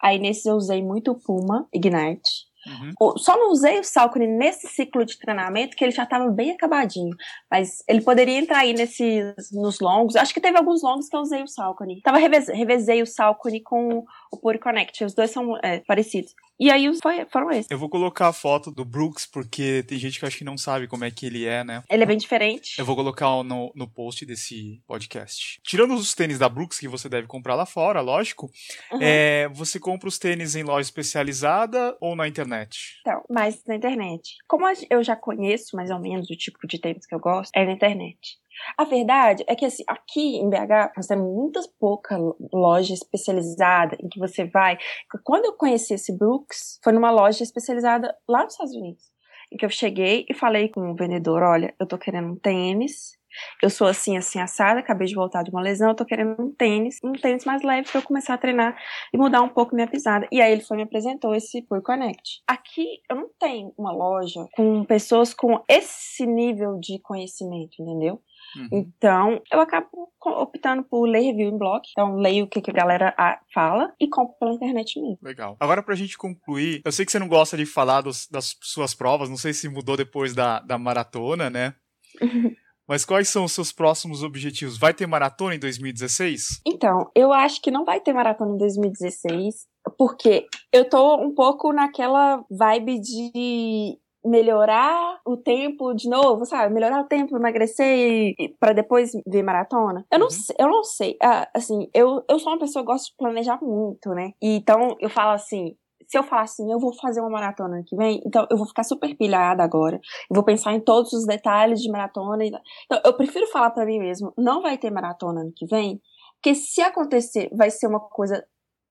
Aí 0.00 0.18
nesses 0.18 0.46
eu 0.46 0.56
usei 0.56 0.82
muito 0.82 1.12
o 1.12 1.18
Puma 1.18 1.68
Ignite, 1.72 2.51
Uhum. 2.66 3.18
Só 3.18 3.36
não 3.36 3.50
usei 3.50 3.80
o 3.80 3.84
Salcone 3.84 4.26
nesse 4.26 4.68
ciclo 4.68 5.04
de 5.04 5.18
treinamento 5.18 5.76
que 5.76 5.84
ele 5.84 5.92
já 5.92 6.04
estava 6.04 6.30
bem 6.30 6.52
acabadinho. 6.52 7.14
Mas 7.50 7.82
ele 7.88 8.00
poderia 8.02 8.38
entrar 8.38 8.58
aí 8.58 8.72
nesses, 8.72 9.50
nos 9.52 9.80
longos. 9.80 10.16
Acho 10.16 10.32
que 10.32 10.40
teve 10.40 10.56
alguns 10.56 10.82
longos 10.82 11.08
que 11.08 11.16
eu 11.16 11.20
usei 11.20 11.42
o 11.42 11.48
Salcone. 11.48 12.00
Tava 12.02 12.18
revezei, 12.18 13.02
o 13.02 13.06
Salcone 13.06 13.60
com 13.60 14.04
o 14.30 14.36
Pure 14.36 14.58
Connect. 14.58 15.04
Os 15.04 15.14
dois 15.14 15.30
são 15.30 15.56
é, 15.62 15.80
parecidos. 15.80 16.34
E 16.62 16.70
aí 16.70 16.88
foi, 17.02 17.26
foram 17.26 17.50
esses. 17.50 17.68
Eu 17.68 17.76
vou 17.76 17.88
colocar 17.88 18.28
a 18.28 18.32
foto 18.32 18.70
do 18.70 18.84
Brooks, 18.84 19.26
porque 19.26 19.82
tem 19.82 19.98
gente 19.98 20.20
que 20.20 20.24
acho 20.24 20.38
que 20.38 20.44
não 20.44 20.56
sabe 20.56 20.86
como 20.86 21.04
é 21.04 21.10
que 21.10 21.26
ele 21.26 21.44
é, 21.44 21.64
né? 21.64 21.82
Ele 21.90 22.04
é 22.04 22.06
bem 22.06 22.16
diferente. 22.16 22.78
Eu 22.78 22.84
vou 22.84 22.94
colocar 22.94 23.42
no, 23.42 23.72
no 23.74 23.90
post 23.90 24.24
desse 24.24 24.80
podcast. 24.86 25.60
Tirando 25.64 25.92
os 25.92 26.14
tênis 26.14 26.38
da 26.38 26.48
Brooks, 26.48 26.78
que 26.78 26.86
você 26.86 27.08
deve 27.08 27.26
comprar 27.26 27.56
lá 27.56 27.66
fora, 27.66 28.00
lógico, 28.00 28.48
uhum. 28.92 29.00
é, 29.02 29.48
você 29.48 29.80
compra 29.80 30.08
os 30.08 30.20
tênis 30.20 30.54
em 30.54 30.62
loja 30.62 30.86
especializada 30.86 31.96
ou 32.00 32.14
na 32.14 32.28
internet? 32.28 32.78
Então, 33.00 33.24
mais 33.28 33.60
na 33.66 33.74
internet. 33.74 34.36
Como 34.46 34.64
eu 34.88 35.02
já 35.02 35.16
conheço 35.16 35.74
mais 35.74 35.90
ou 35.90 35.98
menos 35.98 36.30
o 36.30 36.36
tipo 36.36 36.64
de 36.68 36.78
tênis 36.78 37.04
que 37.04 37.14
eu 37.16 37.18
gosto, 37.18 37.50
é 37.56 37.66
na 37.66 37.72
internet. 37.72 38.38
A 38.76 38.84
verdade 38.84 39.44
é 39.46 39.54
que 39.54 39.64
assim, 39.64 39.84
aqui 39.86 40.36
em 40.36 40.48
BH 40.48 40.92
nós 40.96 41.06
temos 41.06 41.26
muitas 41.26 41.66
poucas 41.66 42.18
lojas 42.52 42.98
especializadas 42.98 43.98
em 44.00 44.08
que 44.08 44.18
você 44.18 44.44
vai. 44.44 44.78
Quando 45.24 45.46
eu 45.46 45.52
conheci 45.54 45.94
esse 45.94 46.16
Brooks, 46.16 46.78
foi 46.82 46.92
numa 46.92 47.10
loja 47.10 47.42
especializada 47.42 48.14
lá 48.28 48.44
nos 48.44 48.54
Estados 48.54 48.74
Unidos. 48.74 49.04
Em 49.52 49.56
que 49.56 49.64
eu 49.64 49.70
cheguei 49.70 50.24
e 50.28 50.34
falei 50.34 50.68
com 50.68 50.80
o 50.90 50.94
vendedor: 50.94 51.42
olha, 51.42 51.74
eu 51.78 51.86
tô 51.86 51.98
querendo 51.98 52.28
um 52.28 52.36
tênis. 52.36 53.20
Eu 53.62 53.70
sou 53.70 53.86
assim, 53.86 54.16
assim, 54.18 54.38
assada, 54.38 54.80
acabei 54.80 55.06
de 55.06 55.14
voltar 55.14 55.42
de 55.42 55.50
uma 55.50 55.62
lesão, 55.62 55.88
eu 55.88 55.94
tô 55.94 56.04
querendo 56.04 56.36
um 56.38 56.52
tênis, 56.52 56.98
um 57.02 57.12
tênis 57.12 57.46
mais 57.46 57.62
leve 57.62 57.88
pra 57.90 58.00
eu 58.00 58.04
começar 58.04 58.34
a 58.34 58.38
treinar 58.38 58.76
e 59.10 59.16
mudar 59.16 59.40
um 59.40 59.48
pouco 59.48 59.74
minha 59.74 59.88
pisada. 59.88 60.28
E 60.30 60.40
aí 60.40 60.52
ele 60.52 60.60
foi 60.60 60.76
me 60.76 60.82
apresentou 60.82 61.34
esse 61.34 61.62
Pure 61.62 61.82
Connect. 61.82 62.42
Aqui 62.46 63.00
eu 63.10 63.16
não 63.16 63.30
tenho 63.40 63.72
uma 63.78 63.90
loja 63.90 64.46
com 64.54 64.84
pessoas 64.84 65.32
com 65.32 65.62
esse 65.66 66.26
nível 66.26 66.78
de 66.78 66.98
conhecimento, 67.00 67.80
entendeu? 67.80 68.20
Uhum. 68.56 68.68
Então, 68.72 69.42
eu 69.50 69.60
acabo 69.60 69.88
optando 70.24 70.84
por 70.84 71.06
ler 71.06 71.20
review 71.20 71.48
em 71.48 71.58
blog. 71.58 71.82
Então, 71.90 72.16
leio 72.16 72.44
o 72.44 72.48
que, 72.48 72.70
a 72.70 72.74
galera 72.74 73.14
fala 73.52 73.92
e 73.98 74.08
compro 74.08 74.36
pela 74.38 74.54
internet 74.54 75.00
mesmo. 75.00 75.18
Legal. 75.22 75.56
Agora, 75.58 75.82
pra 75.82 75.94
gente 75.94 76.16
concluir, 76.16 76.82
eu 76.84 76.92
sei 76.92 77.04
que 77.04 77.12
você 77.12 77.18
não 77.18 77.28
gosta 77.28 77.56
de 77.56 77.66
falar 77.66 78.02
dos, 78.02 78.28
das 78.28 78.56
suas 78.62 78.94
provas, 78.94 79.28
não 79.28 79.36
sei 79.36 79.52
se 79.52 79.68
mudou 79.68 79.96
depois 79.96 80.34
da, 80.34 80.60
da 80.60 80.78
maratona, 80.78 81.48
né? 81.50 81.74
Mas 82.86 83.04
quais 83.04 83.28
são 83.28 83.44
os 83.44 83.52
seus 83.52 83.72
próximos 83.72 84.22
objetivos? 84.22 84.76
Vai 84.76 84.92
ter 84.92 85.06
maratona 85.06 85.54
em 85.54 85.58
2016? 85.58 86.60
Então, 86.66 87.10
eu 87.14 87.32
acho 87.32 87.62
que 87.62 87.70
não 87.70 87.84
vai 87.84 88.00
ter 88.00 88.12
maratona 88.12 88.54
em 88.54 88.58
2016, 88.58 89.66
porque 89.96 90.46
eu 90.72 90.88
tô 90.88 91.16
um 91.16 91.34
pouco 91.34 91.72
naquela 91.72 92.44
vibe 92.50 93.00
de 93.00 93.98
melhorar 94.24 95.20
o 95.26 95.36
tempo 95.36 95.94
de 95.94 96.08
novo, 96.08 96.44
sabe? 96.44 96.72
Melhorar 96.72 97.00
o 97.00 97.08
tempo, 97.08 97.36
emagrecer 97.36 98.34
para 98.60 98.72
depois 98.72 99.10
ver 99.26 99.42
maratona. 99.42 100.04
Eu 100.12 100.18
não, 100.18 100.26
uhum. 100.26 100.30
sei, 100.30 100.56
eu 100.58 100.68
não 100.68 100.84
sei. 100.84 101.16
Ah, 101.22 101.48
assim, 101.54 101.88
eu, 101.92 102.24
eu 102.28 102.38
sou 102.38 102.52
uma 102.52 102.58
pessoa 102.58 102.84
que 102.84 102.92
gosta 102.92 103.08
de 103.08 103.16
planejar 103.16 103.58
muito, 103.62 104.10
né? 104.10 104.32
E, 104.40 104.56
então 104.56 104.96
eu 105.00 105.10
falo 105.10 105.32
assim, 105.32 105.76
se 106.06 106.18
eu 106.18 106.22
falar 106.22 106.42
assim, 106.42 106.70
eu 106.70 106.78
vou 106.78 106.94
fazer 106.94 107.20
uma 107.20 107.30
maratona 107.30 107.76
ano 107.76 107.84
que 107.86 107.96
vem, 107.96 108.20
então 108.26 108.46
eu 108.50 108.56
vou 108.56 108.66
ficar 108.66 108.84
super 108.84 109.16
pilhada 109.16 109.62
agora. 109.62 109.96
Eu 110.30 110.34
vou 110.34 110.44
pensar 110.44 110.74
em 110.74 110.80
todos 110.80 111.12
os 111.12 111.24
detalhes 111.26 111.80
de 111.80 111.90
maratona. 111.90 112.44
Então, 112.44 113.00
eu 113.04 113.16
prefiro 113.16 113.46
falar 113.46 113.70
para 113.70 113.86
mim 113.86 113.98
mesmo, 113.98 114.32
não 114.36 114.60
vai 114.60 114.76
ter 114.76 114.90
maratona 114.90 115.40
ano 115.40 115.52
que 115.56 115.66
vem, 115.66 116.00
porque 116.34 116.54
se 116.54 116.82
acontecer, 116.82 117.48
vai 117.56 117.70
ser 117.70 117.86
uma 117.86 118.00
coisa 118.00 118.44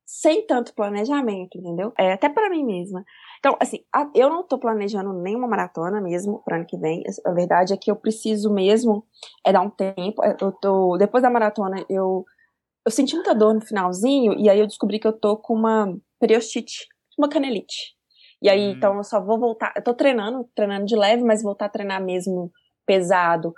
sem 0.04 0.46
tanto 0.46 0.74
planejamento, 0.74 1.58
entendeu? 1.58 1.94
É 1.98 2.12
até 2.12 2.28
para 2.28 2.50
mim 2.50 2.66
mesma. 2.66 3.04
Então, 3.42 3.58
assim, 3.60 3.80
eu 4.14 4.30
não 4.30 4.44
tô 4.44 4.60
planejando 4.60 5.12
nenhuma 5.14 5.48
maratona 5.48 6.00
mesmo 6.00 6.44
para 6.46 6.58
ano 6.58 6.66
que 6.66 6.78
vem. 6.78 7.02
A 7.26 7.32
verdade 7.32 7.74
é 7.74 7.78
que 7.78 7.90
eu 7.90 7.96
preciso 7.96 8.54
mesmo 8.54 9.04
é 9.44 9.52
dar 9.52 9.62
um 9.62 9.70
tempo. 9.70 10.24
Eu 10.40 10.52
tô 10.52 10.96
depois 10.96 11.24
da 11.24 11.30
maratona 11.30 11.84
eu 11.90 12.24
eu 12.86 12.92
senti 12.92 13.16
muita 13.16 13.34
dor 13.34 13.56
no 13.56 13.62
finalzinho 13.62 14.34
e 14.38 14.48
aí 14.48 14.60
eu 14.60 14.68
descobri 14.68 15.00
que 15.00 15.08
eu 15.08 15.14
tô 15.14 15.38
com 15.38 15.56
uma 15.56 15.96
periostite, 16.20 16.88
uma 17.18 17.30
canelite. 17.30 17.96
E 18.42 18.50
aí, 18.50 18.68
hum. 18.68 18.72
então 18.72 18.98
eu 18.98 19.04
só 19.04 19.20
vou 19.20 19.40
voltar. 19.40 19.74
Eu 19.76 19.84
tô 19.84 19.94
treinando, 19.94 20.48
treinando 20.56 20.86
de 20.86 20.96
leve, 20.96 21.24
mas 21.24 21.42
voltar 21.42 21.66
a 21.66 21.70
treinar 21.70 22.04
mesmo 22.04 22.52
pesado 22.86 23.54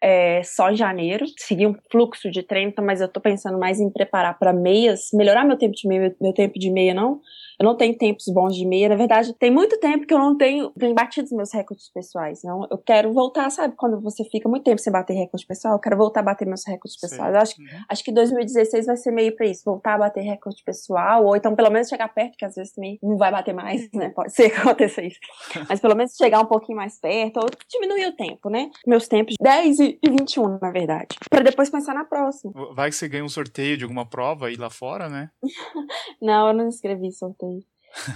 é, 0.00 0.42
só 0.44 0.70
em 0.70 0.76
janeiro, 0.76 1.24
seguir 1.38 1.66
um 1.66 1.74
fluxo 1.90 2.30
de 2.30 2.42
treino, 2.42 2.70
então, 2.70 2.84
mas 2.84 3.00
eu 3.00 3.08
tô 3.08 3.20
pensando 3.20 3.58
mais 3.58 3.80
em 3.80 3.90
preparar 3.90 4.38
para 4.38 4.52
meias, 4.52 5.08
melhorar 5.12 5.44
meu 5.44 5.56
tempo 5.56 5.74
de 5.74 5.88
meia, 5.88 6.14
meu 6.20 6.32
tempo 6.32 6.58
de 6.58 6.70
meia 6.70 6.94
não, 6.94 7.20
eu 7.58 7.64
não 7.64 7.76
tenho 7.76 7.96
tempos 7.96 8.26
bons 8.28 8.54
de 8.54 8.66
meia. 8.66 8.88
Na 8.88 8.96
verdade, 8.96 9.32
tem 9.34 9.50
muito 9.50 9.78
tempo 9.78 10.06
que 10.06 10.12
eu 10.12 10.18
não 10.18 10.36
tenho, 10.36 10.70
tenho 10.70 10.94
batido 10.94 11.26
os 11.26 11.32
meus 11.32 11.52
recordes 11.52 11.90
pessoais. 11.90 12.38
Então, 12.38 12.66
eu 12.70 12.78
quero 12.78 13.12
voltar, 13.12 13.50
sabe? 13.50 13.74
Quando 13.76 14.00
você 14.00 14.24
fica 14.24 14.48
muito 14.48 14.64
tempo 14.64 14.80
sem 14.80 14.92
bater 14.92 15.14
recorde 15.14 15.46
pessoal, 15.46 15.74
eu 15.74 15.80
quero 15.80 15.96
voltar 15.96 16.20
a 16.20 16.22
bater 16.22 16.46
meus 16.46 16.66
recordes 16.66 16.98
pessoais. 16.98 17.34
Eu 17.34 17.40
acho, 17.40 17.60
uhum. 17.60 17.66
acho 17.88 18.04
que 18.04 18.12
2016 18.12 18.86
vai 18.86 18.96
ser 18.96 19.10
meio 19.10 19.34
pra 19.34 19.46
isso, 19.46 19.62
voltar 19.64 19.94
a 19.94 19.98
bater 19.98 20.22
recorde 20.22 20.62
pessoal, 20.64 21.24
ou 21.24 21.36
então 21.36 21.54
pelo 21.54 21.70
menos 21.70 21.88
chegar 21.88 22.08
perto, 22.08 22.36
que 22.36 22.44
às 22.44 22.54
vezes 22.54 22.72
também 22.72 22.98
não 23.02 23.16
vai 23.16 23.30
bater 23.30 23.54
mais, 23.54 23.88
né? 23.92 24.10
Pode 24.10 24.32
ser 24.34 24.50
que 24.50 24.56
aconteça 24.56 25.02
isso. 25.02 25.18
Mas 25.68 25.80
pelo 25.80 25.94
menos 25.94 26.14
chegar 26.14 26.40
um 26.40 26.46
pouquinho 26.46 26.76
mais 26.76 26.98
perto, 27.00 27.38
ou 27.38 27.46
diminuir 27.70 28.06
o 28.06 28.16
tempo, 28.16 28.50
né? 28.50 28.70
Meus 28.86 29.08
tempos 29.08 29.34
10 29.40 29.80
e 29.80 29.98
21, 30.08 30.58
na 30.58 30.70
verdade. 30.70 31.16
Pra 31.30 31.40
depois 31.40 31.70
pensar 31.70 31.94
na 31.94 32.04
próxima. 32.04 32.52
Vai 32.74 32.90
que 32.90 32.96
você 32.96 33.08
ganha 33.08 33.24
um 33.24 33.28
sorteio 33.28 33.76
de 33.76 33.84
alguma 33.84 34.06
prova 34.06 34.46
aí 34.46 34.56
lá 34.56 34.70
fora, 34.70 35.08
né? 35.08 35.30
não, 36.20 36.48
eu 36.48 36.54
não 36.54 36.68
escrevi 36.68 37.12
sorteio. 37.12 37.45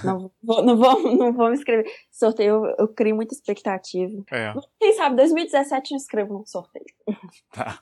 Não 0.05 0.31
vou, 0.43 0.63
não 0.65 0.77
vou, 0.77 1.17
não 1.17 1.33
vou 1.33 1.49
me 1.49 1.55
inscrever. 1.55 1.87
Sorteio, 2.11 2.67
eu, 2.67 2.75
eu 2.79 2.89
crio 2.89 3.17
muita 3.17 3.35
expectativa. 3.35 4.23
É. 4.31 4.53
Quem 4.79 4.93
sabe, 4.95 5.17
2017 5.17 5.93
eu 5.93 5.97
inscrevo 5.97 6.35
num 6.35 6.45
sorteio. 6.47 6.85
Tá. 7.53 7.81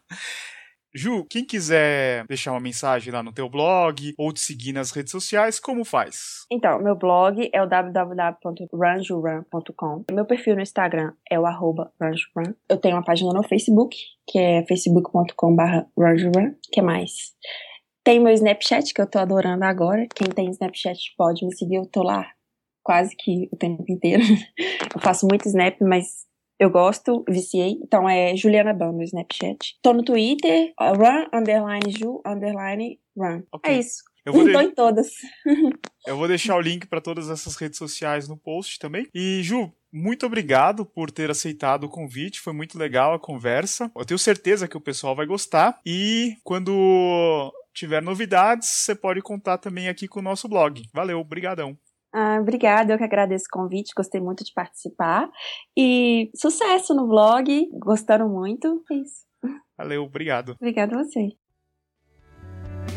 Ju, 0.94 1.26
quem 1.28 1.44
quiser 1.44 2.24
deixar 2.26 2.52
uma 2.52 2.60
mensagem 2.60 3.12
lá 3.12 3.22
no 3.22 3.30
teu 3.32 3.46
blog 3.48 4.14
ou 4.16 4.32
te 4.32 4.40
seguir 4.40 4.72
nas 4.72 4.90
redes 4.90 5.12
sociais, 5.12 5.60
como 5.60 5.84
faz? 5.84 6.46
Então, 6.50 6.82
meu 6.82 6.96
blog 6.96 7.50
é 7.52 7.62
o 7.62 7.66
www.ranjuran.com. 7.66 10.04
Meu 10.10 10.24
perfil 10.24 10.56
no 10.56 10.62
Instagram 10.62 11.12
é 11.30 11.38
o 11.38 11.44
arroba 11.44 11.92
ranjuran. 12.00 12.54
Eu 12.68 12.78
tenho 12.78 12.96
uma 12.96 13.04
página 13.04 13.30
no 13.32 13.46
Facebook, 13.46 13.96
que 14.26 14.38
é 14.38 14.64
facebook.com.br 14.66 15.62
ranjuran. 15.96 16.54
que 16.72 16.80
mais? 16.80 17.34
Tem 18.08 18.18
meu 18.18 18.32
Snapchat, 18.32 18.94
que 18.94 19.02
eu 19.02 19.06
tô 19.06 19.18
adorando 19.18 19.62
agora. 19.66 20.06
Quem 20.14 20.28
tem 20.28 20.48
Snapchat 20.48 21.12
pode 21.14 21.44
me 21.44 21.54
seguir, 21.54 21.74
eu 21.74 21.84
tô 21.84 22.02
lá 22.02 22.26
quase 22.82 23.14
que 23.14 23.50
o 23.52 23.56
tempo 23.58 23.84
inteiro. 23.86 24.22
eu 24.96 24.98
faço 24.98 25.26
muito 25.26 25.46
Snap, 25.46 25.78
mas 25.82 26.24
eu 26.58 26.70
gosto, 26.70 27.22
viciei. 27.28 27.78
Então 27.82 28.08
é 28.08 28.34
Juliana 28.34 28.72
Ban 28.72 28.92
no 28.92 29.02
Snapchat. 29.02 29.76
Tô 29.82 29.92
no 29.92 30.02
Twitter, 30.02 30.72
run, 30.80 31.26
underline, 31.34 31.90
ju, 31.90 32.22
underline, 32.24 32.98
run. 33.14 33.42
Okay. 33.52 33.74
É 33.74 33.78
isso. 33.78 34.02
Eu 34.24 34.32
vou 34.32 34.44
de... 34.48 34.56
em 34.56 34.70
todas. 34.70 35.08
eu 36.06 36.16
vou 36.16 36.26
deixar 36.26 36.56
o 36.56 36.62
link 36.62 36.86
para 36.86 37.02
todas 37.02 37.28
essas 37.28 37.56
redes 37.56 37.76
sociais 37.76 38.26
no 38.26 38.38
post 38.38 38.78
também. 38.78 39.06
E, 39.14 39.42
Ju, 39.42 39.70
muito 39.92 40.24
obrigado 40.24 40.86
por 40.86 41.10
ter 41.10 41.30
aceitado 41.30 41.84
o 41.84 41.90
convite, 41.90 42.40
foi 42.40 42.54
muito 42.54 42.78
legal 42.78 43.12
a 43.12 43.18
conversa. 43.18 43.92
Eu 43.94 44.06
tenho 44.06 44.18
certeza 44.18 44.66
que 44.66 44.78
o 44.78 44.80
pessoal 44.80 45.14
vai 45.14 45.26
gostar. 45.26 45.78
E 45.84 46.38
quando 46.42 47.52
tiver 47.78 48.02
novidades, 48.02 48.68
você 48.68 48.94
pode 48.94 49.20
contar 49.22 49.58
também 49.58 49.88
aqui 49.88 50.08
com 50.08 50.20
o 50.20 50.22
nosso 50.22 50.48
blog. 50.48 50.82
Valeu, 50.92 51.22
brigadão. 51.22 51.76
Ah, 52.12 52.38
obrigada, 52.40 52.94
eu 52.94 52.98
que 52.98 53.04
agradeço 53.04 53.44
o 53.46 53.58
convite, 53.58 53.92
gostei 53.94 54.20
muito 54.20 54.42
de 54.42 54.52
participar. 54.52 55.30
E 55.76 56.30
sucesso 56.34 56.94
no 56.94 57.06
blog, 57.06 57.68
gostaram 57.72 58.28
muito. 58.28 58.82
É 58.90 58.94
isso. 58.94 59.26
Valeu, 59.76 60.02
obrigado. 60.02 60.56
Obrigada 60.58 60.96
a 60.98 61.04
você. 61.04 61.28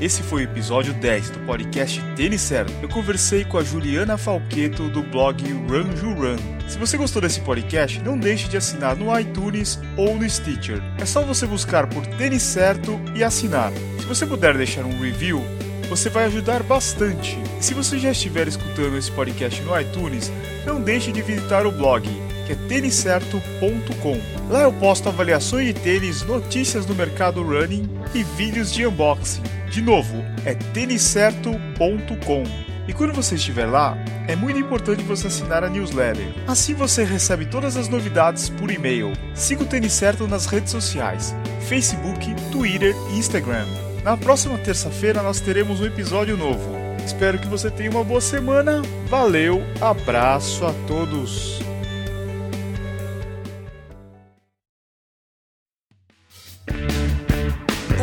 Esse 0.02 0.24
foi 0.24 0.42
o 0.42 0.46
episódio 0.46 0.96
10 0.96 1.30
do 1.30 1.40
podcast 1.42 2.02
Tênis 2.16 2.42
Certo. 2.42 2.74
Eu 2.82 2.90
conversei 2.90 3.46
com 3.46 3.60
a 3.60 3.64
Juliana 3.64 4.18
Falqueto 4.18 4.90
do 4.90 5.04
blog 5.04 5.44
Run 5.70 5.96
Ju 5.96 6.16
Run. 6.16 6.38
Se 6.68 6.80
você 6.80 6.98
gostou 6.98 7.22
desse 7.22 7.40
podcast, 7.42 8.02
não 8.02 8.18
deixe 8.18 8.50
de 8.50 8.58
assinar 8.58 8.96
no 8.96 9.16
iTunes 9.20 9.80
ou 9.96 10.16
no 10.16 10.28
Stitcher. 10.28 10.82
É 11.00 11.06
só 11.06 11.22
você 11.22 11.46
buscar 11.46 11.86
por 11.86 12.04
Tênis 12.18 12.42
Certo 12.42 13.00
e 13.14 13.24
assinar. 13.24 13.72
Se 14.00 14.08
você 14.08 14.26
puder 14.26 14.58
deixar 14.58 14.86
um 14.86 15.00
review, 15.00 15.40
você 15.88 16.10
vai 16.10 16.26
ajudar 16.26 16.64
bastante. 16.64 17.38
E 17.60 17.64
se 17.64 17.76
você 17.76 18.00
já 18.00 18.10
estiver 18.10 18.48
escutando 18.48 18.98
esse 18.98 19.12
podcast 19.12 19.62
no 19.62 19.80
iTunes, 19.80 20.32
não 20.66 20.82
deixe 20.82 21.12
de 21.12 21.22
visitar 21.22 21.64
o 21.68 21.72
blog 21.72 22.10
é 22.52 22.56
têniscerto.com. 22.68 24.20
Lá 24.50 24.64
eu 24.64 24.74
posto 24.74 25.10
avaliações 25.10 25.68
de 25.68 25.74
tênis, 25.74 26.24
notícias 26.24 26.86
do 26.86 26.94
mercado 26.94 27.42
running 27.42 27.90
e 28.14 28.24
vídeos 28.24 28.72
de 28.72 28.86
unboxing. 28.86 29.42
De 29.70 29.82
novo, 29.82 30.24
é 30.46 30.54
têniscerto.com. 30.54 32.44
E 32.88 32.94
quando 32.94 33.14
você 33.14 33.36
estiver 33.36 33.66
lá, 33.66 33.98
é 34.28 34.36
muito 34.36 34.60
importante 34.60 35.04
você 35.04 35.28
assinar 35.28 35.64
a 35.64 35.70
newsletter. 35.70 36.28
Assim 36.48 36.74
você 36.74 37.04
recebe 37.04 37.46
todas 37.46 37.78
as 37.78 37.88
novidades 37.88 38.50
por 38.50 38.70
e-mail. 38.70 39.14
Siga 39.34 39.64
o 39.64 39.66
Tênis 39.66 39.94
Certo 39.94 40.28
nas 40.28 40.46
redes 40.46 40.72
sociais: 40.72 41.34
Facebook, 41.68 42.34
Twitter 42.52 42.94
e 43.12 43.18
Instagram. 43.18 43.66
Na 44.04 44.18
próxima 44.18 44.58
terça-feira 44.58 45.22
nós 45.22 45.40
teremos 45.40 45.80
um 45.80 45.86
episódio 45.86 46.36
novo. 46.36 46.82
Espero 47.06 47.40
que 47.40 47.48
você 47.48 47.70
tenha 47.70 47.92
uma 47.92 48.04
boa 48.04 48.22
semana. 48.22 48.82
Valeu, 49.08 49.62
abraço 49.80 50.66
a 50.66 50.74
todos. 50.88 51.71